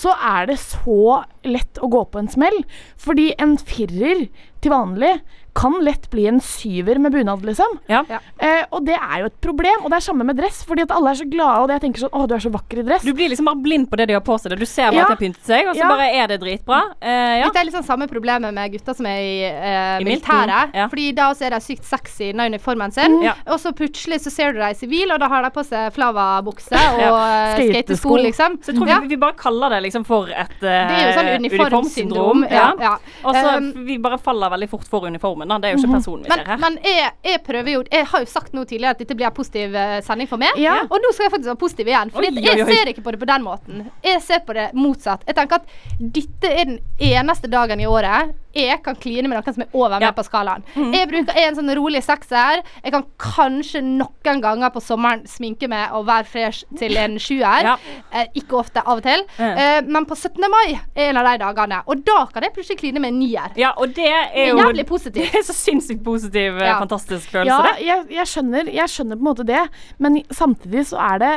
[0.00, 2.64] Så er det så lett å gå på en smell.
[3.00, 4.28] Fordi en firer
[4.60, 5.20] til vanlig
[5.56, 7.72] kan lett bli en syver med bunad, liksom.
[7.90, 8.04] Ja.
[8.38, 9.80] Eh, og det er jo et problem.
[9.82, 12.04] Og det er samme med dress, fordi at alle er så glade, og jeg tenker
[12.04, 13.02] sånn Å, du er så vakker i dress.
[13.02, 14.54] Du blir liksom bare blind på det de har på seg.
[14.56, 15.02] Du ser bare Ja.
[15.02, 15.88] at de har pyntet seg, og så Ja.
[15.90, 16.78] bare er det dritbra.
[17.02, 17.48] Eh, ja.
[17.50, 20.70] Dette er liksom samme problemet med gutter som er i, eh, I militæret.
[20.74, 20.86] ja.
[20.88, 23.18] Fordi da også er de sykt sexy i uniformen sin.
[23.18, 23.22] Mm.
[23.24, 23.34] Ja.
[23.48, 25.92] Og så plutselig så ser du dem i sivil, og da har de på seg
[25.92, 27.10] flava-bukse og Ja.
[27.10, 27.56] ja.
[27.58, 28.16] Skatesko.
[28.22, 28.58] liksom.
[28.62, 29.00] Så jeg tror ja.
[29.00, 32.42] vi, vi bare kaller det liksom for et Det er jo sånn uniformsyndrom.
[32.42, 32.44] uniformsyndrom.
[32.50, 32.74] Ja.
[32.80, 32.94] Ja.
[33.24, 35.48] Og så Um, vi bare faller veldig fort for uniformen.
[35.48, 35.58] Da.
[35.58, 36.58] Det er jo ikke personen vi ser her.
[36.62, 39.34] men jeg, jeg prøver jo Jeg har jo sagt nå tidligere at dette blir en
[39.34, 40.56] positiv eh, sending for meg.
[40.56, 40.80] Ja.
[40.88, 42.10] Og nå skal jeg faktisk være positiv igjen.
[42.10, 43.90] For jeg ser ikke på det på den måten.
[44.04, 45.24] Jeg ser på det motsatt.
[45.26, 45.66] Jeg tenker at
[45.98, 50.00] dette er den eneste dagen i året jeg kan kline med noen som er over
[50.02, 50.64] meg på skalaen.
[50.74, 50.90] Mm.
[50.96, 52.62] Jeg bruker en sånn rolig sekser.
[52.82, 57.62] Jeg kan kanskje noen ganger på sommeren sminke meg og være fresh til en sjuer.
[57.70, 57.76] Ja.
[58.14, 59.22] Eh, ikke ofte, av og til.
[59.38, 59.58] Mm.
[59.62, 60.40] Eh, men på 17.
[60.50, 61.80] mai er en av de dagene.
[61.86, 63.52] Og da kan jeg plutselig kline med en nier.
[63.60, 65.30] Ja, og det er jo Jævlig positivt.
[65.30, 66.78] Det er så sinnssykt positiv, eh, Ja.
[66.80, 67.86] fantastisk følelse, Ja, det.
[67.86, 69.62] jeg, jeg, skjønner, jeg skjønner på en måte det,
[69.98, 71.32] men samtidig så er det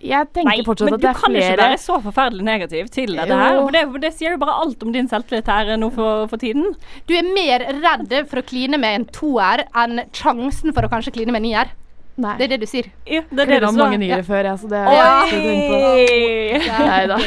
[0.00, 2.90] Jeg tenker Nei, fortsatt men at du det er kan ikke være så forferdelig negativ
[2.94, 3.56] til dette her.
[3.58, 3.64] Jo.
[3.74, 6.68] Det, det sier jo bare alt om din selvtillit her nå for, for tiden.
[7.10, 11.16] Du er mer redd for å kline med en toer enn sjansen for å kanskje
[11.18, 11.72] kline med en nier.
[12.18, 12.36] Nei.
[12.38, 12.86] Det er det du sier.
[13.06, 13.74] Ja, det er det du sa.
[13.78, 14.26] mange niere Ja.
[14.26, 14.94] før, jeg, så det Oi!
[15.26, 16.86] ikke tenke på.
[16.88, 17.18] Nei da.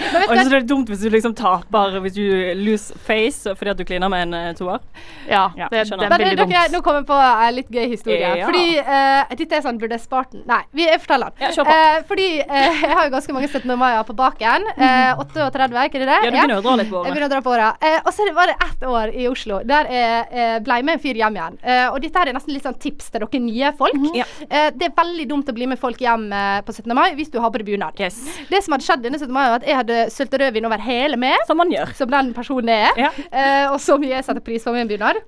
[0.00, 2.24] Men vet Og det så er det dumt hvis du liksom taper Hvis du
[2.60, 4.80] lose face fordi at du kliner med en uh, toer.
[5.28, 6.54] Ja, Ja, det, det er veldig dumt.
[6.72, 8.32] nå kommer jeg på en litt gøy historie.
[8.40, 8.48] Ja.
[8.48, 11.44] Fordi uh, Dette er sånn burde jeg spart den Nei, vi, jeg forteller den.
[11.44, 11.70] Ja, uh.
[11.70, 13.70] Eh, fordi eh, jeg har jo ganske mange 17.
[13.78, 14.66] mai på baken.
[14.76, 16.18] Eh, 38, er ikke det det?
[16.18, 17.08] Ja, du begynner å dra litt på året.
[17.08, 17.86] Jeg begynner å dra på året.
[17.86, 21.02] Eh, og så var det ett år i Oslo der jeg eh, ble med en
[21.02, 21.58] fyr hjem igjen.
[21.62, 23.96] Eh, og dette er nesten litt sånn tips til dere nye folk.
[23.96, 24.08] Mm
[24.50, 26.90] Eh, det er veldig dumt å bli med folk hjem eh, på 17.
[26.96, 27.98] mai hvis du har på deg bunad.
[28.00, 28.18] Yes.
[28.48, 29.30] Det som hadde skjedd denne 17.
[29.34, 31.36] mai, var at jeg hadde sølt rødvin over hele meg.
[31.48, 31.92] Som man gjør.
[31.98, 33.00] Som den personen jeg er.
[33.06, 33.10] Ja.
[33.30, 35.20] Eh, og så mye jeg setter pris på min bunad.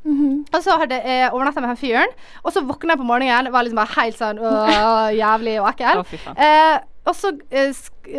[0.53, 2.13] Og så hadde jeg overnatta med han fyren,
[2.45, 6.03] og så våkna jeg på morgenen, var liksom bare helt sånn åh, jævlig og ekkel.
[6.37, 7.73] Eh, og så eh,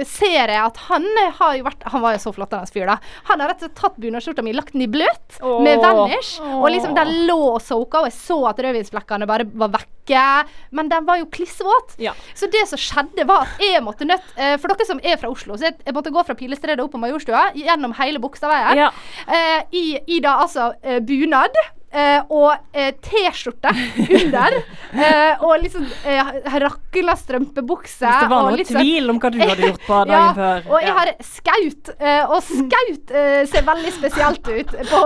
[0.03, 1.05] ser jeg at han
[1.37, 2.97] har jo vært Han var jo så flott, han fyr, da.
[3.29, 5.61] Han har rett og slett tatt bunadsskjorta mi, lagt den i bløt Åh.
[5.63, 6.37] med vanish.
[6.43, 10.23] Og liksom den lå og soka, og jeg så at rødvinsflekkene bare var vekke.
[10.75, 11.95] Men den var jo klissvåt.
[12.03, 12.11] Ja.
[12.35, 15.31] Så det som skjedde, var at jeg måtte nødt eh, For dere som er fra
[15.31, 18.89] Oslo, så jeg, jeg måtte gå fra Pilestredet opp på Majorstua gjennom hele Bogstadveien Ja.
[19.27, 21.55] eh, i, i da altså eh, bunad.
[21.93, 23.71] Eh, og eh, T-skjorte
[24.19, 24.57] under.
[24.93, 26.31] eh, og liksom eh,
[26.63, 28.03] rakla strømpebukse.
[28.05, 30.67] Hvis det var noe liksom- tvil om hva du hadde gjort på dagen ja, før.
[30.71, 30.93] Og jeg Ja.
[30.97, 35.01] har skaut, eh, og skaut eh, ser veldig spesielt ut på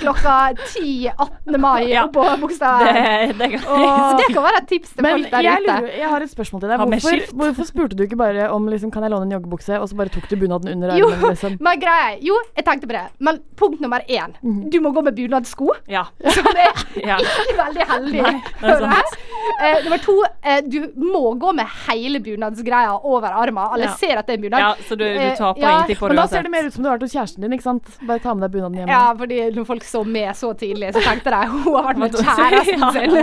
[0.00, 0.36] klokka
[0.74, 1.60] 10 18.
[1.60, 2.06] mai Ja.
[2.06, 2.80] på Bogstad.
[2.80, 5.74] Det, det det kan være et tips til Men folk der jeg, ute.
[5.80, 6.78] lurer, jeg har et spørsmål til deg.
[6.80, 9.96] Hvorfor, hvorfor spurte du ikke bare om liksom, kan jeg låne en joggebukse, og så
[9.98, 11.30] bare tok du bunaden under Jo, armen?
[11.34, 11.56] Liksom?
[11.60, 13.04] men greia Jo, jeg tenkte på det.
[13.20, 14.34] Men punkt nummer én.
[14.70, 15.70] Du må gå med bunadssko.
[15.88, 16.04] Ja.
[16.36, 16.70] Som er
[17.10, 17.16] Ja.
[17.16, 18.22] ikke veldig heldig.
[18.22, 19.26] Nei, det.
[19.60, 23.62] Eh, nummer to, eh, du må gå med hele bunadsgreia over armen.
[23.72, 23.94] Alle Ja.
[23.96, 24.60] ser at det er bunad.
[24.60, 26.72] ja, så du, du Eh, taper ja, ingenting på Men da ser det mer ut
[26.74, 27.88] som du har vært hos kjæresten din, ikke sant?
[28.06, 28.88] Bare ta med deg bunaden hjem.
[28.92, 32.18] Ja, fordi når folk så med så tidlig, så tenkte de hun har vært med
[32.20, 33.16] kjæresten sin.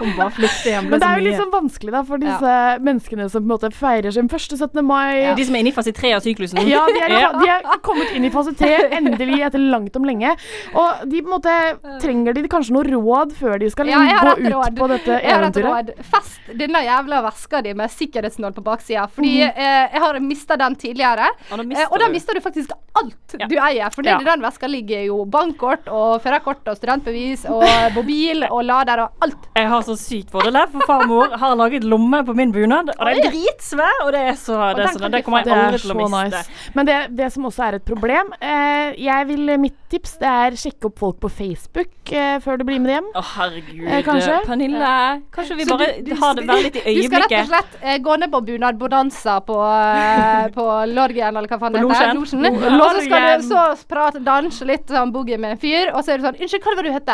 [0.00, 0.88] Hun bare flykter hjem.
[0.90, 2.54] Men det er jo sånn vanskelig da for disse
[2.88, 4.80] menneskene som på en måte feirer sin første 17.
[4.86, 5.34] mai.
[5.36, 6.60] De som er inne i fase tre av syklusen.
[6.68, 10.32] Ja, de er, de er kommet inn i fase tre, endelig, etter langt om lenge.
[10.74, 11.54] Og de på en måte
[12.00, 14.76] trenger de kanskje noe råd før de skal Ja, gå ut råd.
[14.78, 15.90] på dette Jeg har et eventyret.
[15.96, 16.04] råd.
[16.12, 19.08] Fest denne jævla veska di med sikkerhetsnål på baksida.
[19.10, 21.28] Fordi eh, jeg har mista den tidligere.
[21.50, 22.12] Og, da Eh, og da du.
[22.12, 23.46] mister du faktisk alt Ja.
[23.46, 23.90] du eier.
[23.94, 27.64] For nedi den veska ligger jo bankkort og førerkort og studentbevis og
[27.98, 29.48] mobil og lader og alt.
[29.56, 33.18] Jeg har så sykt fordel, for farmor har laget lomme på min bunad, og den
[33.24, 35.90] er dritsvær, og det er så det, er den så, det kommer jeg aldri til
[35.92, 36.24] å miste.
[36.24, 36.72] nice.
[36.74, 40.50] Men det, det som også er et problem eh, jeg vil, Mitt tips det er
[40.56, 41.79] sjekke opp folk på Facebook
[42.12, 43.08] eh, før du blir med hjem.
[43.16, 43.86] Å, herregud.
[43.88, 44.36] Eh, kanskje?
[44.46, 44.90] Pernille,
[45.34, 47.46] kanskje vi Så bare du- du- har det litt i Du skal rett og øyeblikket?
[47.50, 51.82] slett eh, gå ned på bunad bonanza på, eh, på Lorgen, eller hva faen det
[51.82, 52.14] På heter.
[52.14, 52.42] Losjen.
[52.42, 52.76] Losjen.
[52.78, 56.02] Lo- Og så skal du så prate, danse litt sånn boogie med en fyr, og
[56.04, 57.08] så er du sånn Unnskyld, hva var det du het?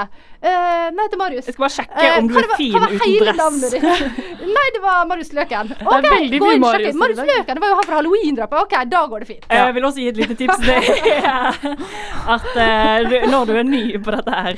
[0.47, 1.47] Uh, nei, det er Marius.
[1.49, 3.71] Jeg skal bare sjekke Eh, om du hva er var- fin hva var uten dress.
[3.73, 3.83] ditt?
[4.57, 5.73] Nei, det var Marius Løken.
[5.81, 6.99] OK, veldig gå mye inn og Marius sjekk.
[7.01, 7.27] Marius dag.
[7.33, 8.61] Løken, det var jo han fra halloween-drapet.
[8.63, 9.47] OK, da går det fint.
[9.51, 10.59] Jeg vil også gi et lite tips.
[10.67, 10.77] Det
[11.17, 11.77] er
[12.37, 14.56] at eh, du, når du er ny på dette her,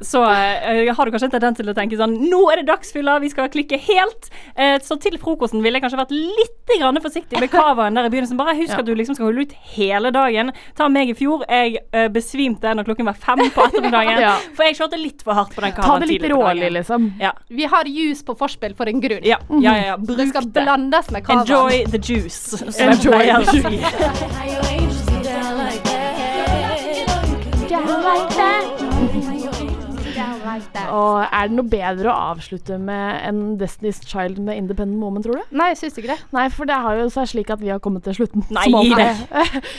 [0.00, 3.16] så uh, har du kanskje en tendens til å tenke sånn Nå er det dagsfylla,
[3.22, 4.28] vi skal klikke helt.
[4.58, 8.12] Uh, så til frokosten ville jeg kanskje vært litt grann forsiktig med cavaen der i
[8.12, 8.38] begynnelsen.
[8.40, 8.80] Bare husk Ja.
[8.82, 10.52] at du liksom skal holde ut hele dagen.
[10.76, 11.44] Ta meg i fjor.
[11.48, 14.14] Jeg uh, besvimte når klokken var fem på ettermiddagen.
[14.26, 14.36] Ja.
[14.56, 17.12] For jeg kjørte litt for hardt på den Ta cavaen det litt rålig, liksom.
[17.20, 17.32] Ja.
[17.52, 19.24] Vi har juice på forspill for en grunn.
[19.26, 19.96] Ja, ja, ja, ja.
[19.96, 22.56] Det skal blandes med kavaen Enjoy the juice.
[22.80, 23.52] Enjoy pleier å the
[28.40, 28.62] si.
[30.90, 35.40] Og er det noe bedre å avslutte med en Destiny's Child med Independent Moment, tror
[35.42, 35.56] du?
[35.56, 36.18] Nei, jeg syns ikke det.
[36.36, 38.44] Nei, for det har jo seg slik at vi har kommet til slutten.
[38.54, 38.66] Nei,
[38.96, 39.08] det.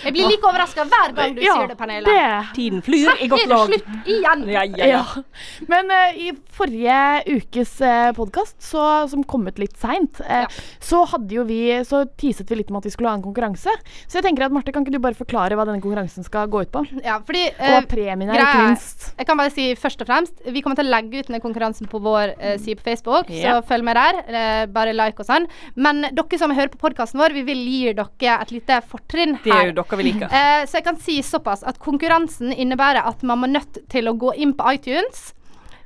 [0.04, 2.08] Jeg blir like overraska hver gang du Ja, sier det, Pernille.
[2.08, 2.54] det.
[2.58, 4.46] Tiden flyr i godt Er det slutt igjen?
[4.54, 4.98] Ja, ja, ja.
[4.98, 5.64] Ja.
[5.72, 6.98] Men uh, i forrige
[7.38, 10.46] ukes uh, podkast, som kom ut litt seint, eh,
[10.84, 13.72] så hadde jo vi Så teaset vi litt om at vi skulle ha en konkurranse.
[14.08, 16.64] Så jeg tenker at Marte, kan ikke du bare forklare hva denne konkurransen skal gå
[16.66, 16.84] ut på?
[17.06, 19.10] Ja, fordi uh, Og premien er ikke minst.
[19.18, 21.90] Jeg kan bare si først og fremst Vi kommer til å legge ut den konkurransen
[21.90, 23.58] på vår uh, side på Facebook, Ja.
[23.58, 24.20] så følg med der.
[24.28, 25.48] Uh, bare like og sånn.
[25.80, 29.48] Men dere som hører på podkasten vår, vi vil gi dere et lite fortrinn her.
[29.48, 30.28] Det er jo dere vi liker.
[30.28, 34.16] Eh, så jeg kan si såpass at konkurransen innebærer at man må nødt til å
[34.20, 35.32] gå inn på iTunes.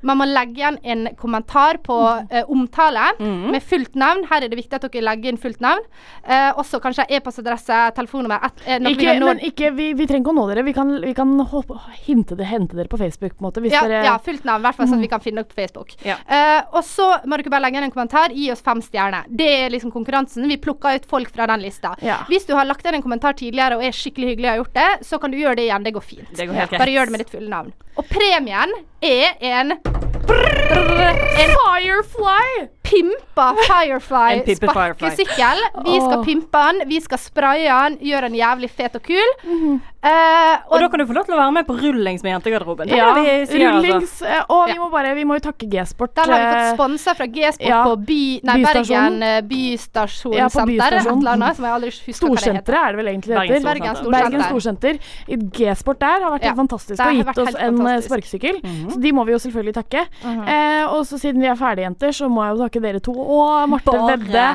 [0.02, 1.96] Man må legge igjen en kommentar på
[2.30, 3.50] eh, omtale Mm.
[3.52, 4.24] med fullt navn.
[4.30, 5.82] Her er det viktig at dere legger inn fullt navn.
[6.26, 10.32] Eh, også kanskje e-postadresse, telefonnummer et, eh, ikke, vi nå- ikke, vi, vi trenger ikke
[10.34, 10.64] å nå dere.
[10.64, 13.32] Vi kan, vi kan håpe, hente det, hente dere på Facebook.
[13.38, 14.04] på en måte, ja, dere...
[14.04, 15.06] ja, fullt navn, i hvert fall sånn at Mm.
[15.06, 15.94] vi kan finne dere på Facebook.
[16.04, 16.16] Ja.
[16.28, 18.30] Eh, og så må dere bare legge igjen en kommentar.
[18.34, 19.24] Gi oss fem stjerner.
[19.28, 20.46] Det er liksom konkurransen.
[20.48, 21.94] Vi plukker ut folk fra den lista.
[22.02, 22.18] Ja.
[22.28, 24.74] Hvis du har lagt igjen en kommentar tidligere og er skikkelig hyggelig og har gjort
[24.74, 25.82] det, så kan du gjøre det igjen.
[25.84, 26.28] Det går fint.
[26.36, 26.78] Det går.
[26.78, 27.72] Bare gjør det med ditt fulle navn.
[27.96, 28.72] Og premien
[29.02, 29.72] er En
[31.64, 32.68] Firefly!
[32.92, 35.64] Pimpa Firefly sparkesykkel.
[35.84, 39.32] Vi skal pimpe den, vi skal spraye den, gjøre den jævlig fet og kul.
[39.44, 39.80] Mm -hmm.
[40.04, 42.90] uh, Og da kan du få lov til å være med på rullings med jentegarderoben.
[42.90, 43.76] Er Ja, vi sier, altså.
[43.76, 44.22] rullings.
[44.22, 44.44] Altså.
[44.48, 46.14] Og vi må bare Vi må jo takke G-sport.
[46.16, 47.82] Den har vi eh, fått sponsa fra G-sport ja.
[47.84, 50.38] på by, nei, Bergen eh, Bystasjonssenter.
[50.38, 50.48] Ja,
[51.82, 52.12] heter.
[52.12, 53.64] Storsenteret er det vel egentlig det heter.
[53.64, 54.22] Bergen Storsenter.
[54.22, 54.94] Bergen Storsenter.
[54.98, 55.48] Storsenter.
[55.58, 58.08] G-sport der har vært helt fantastisk og gitt oss en eh, fantastisk.
[58.08, 58.60] sparkesykkel.
[58.62, 58.90] Mhm.
[58.90, 60.06] Så de må vi jo selvfølgelig takke.
[60.24, 60.84] Mm -hmm.
[60.84, 63.14] uh, og så siden vi er ferdige, jenter, så må jeg jo takke dere to.
[63.16, 64.46] Og Marte Vedde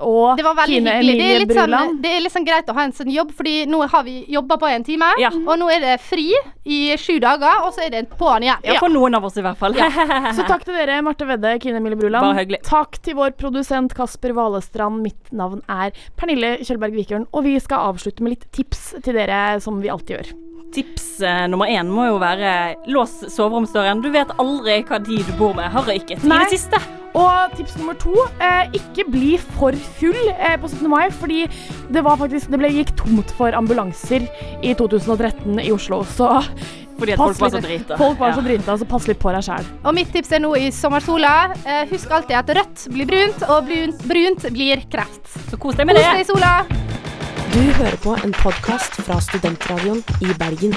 [0.00, 0.84] og Det Kine.
[0.90, 1.98] Det Emilie er, litt sånn, Bruland.
[2.02, 4.56] det er litt sånn greit å ha en sånn jobb, fordi nå har vi jobba
[4.60, 5.30] på en time, Ja.
[5.34, 6.28] og nå er det fri
[6.64, 8.62] i sju dager, og så er det på'n igjen.
[8.64, 9.74] Ja, for noen av oss i hvert fall.
[10.36, 12.54] Så takk til dere, Marte Vedde, Kine Emilie Bruland.
[12.64, 15.02] Takk til vår produsent Kasper Valestrand.
[15.02, 19.60] Mitt navn er Pernille Kjølberg Vikørn, og vi skal avslutte med litt tips til dere,
[19.60, 20.32] som vi alltid gjør.
[20.70, 24.00] Tips eh, nummer én må jo være lås soveromsdøren.
[24.04, 26.78] Du vet aldri hva de du bor med, har røyket i det siste.
[27.18, 30.86] Og tips nummer to, eh, ikke bli for full eh, på 17.
[30.88, 31.40] mai, fordi
[31.90, 34.28] det var faktisk Det ble, gikk tomt for ambulanser
[34.62, 36.28] i 2013 i Oslo, så
[37.00, 37.96] Fordi at pass folk var så drita.
[37.98, 38.34] Folk var Ja.
[38.36, 39.64] så drita, så pass litt på deg sjæl.
[39.84, 43.66] Og mitt tips er nå i sommersola, eh, husk alltid at rødt blir brunt, og
[43.66, 45.26] brunt, brunt blir kreft.
[45.50, 46.12] Så kos deg med Kos det.
[46.12, 46.66] deg i sola!
[47.50, 50.76] Du hører på en podkast fra Studentradioen i Bergen.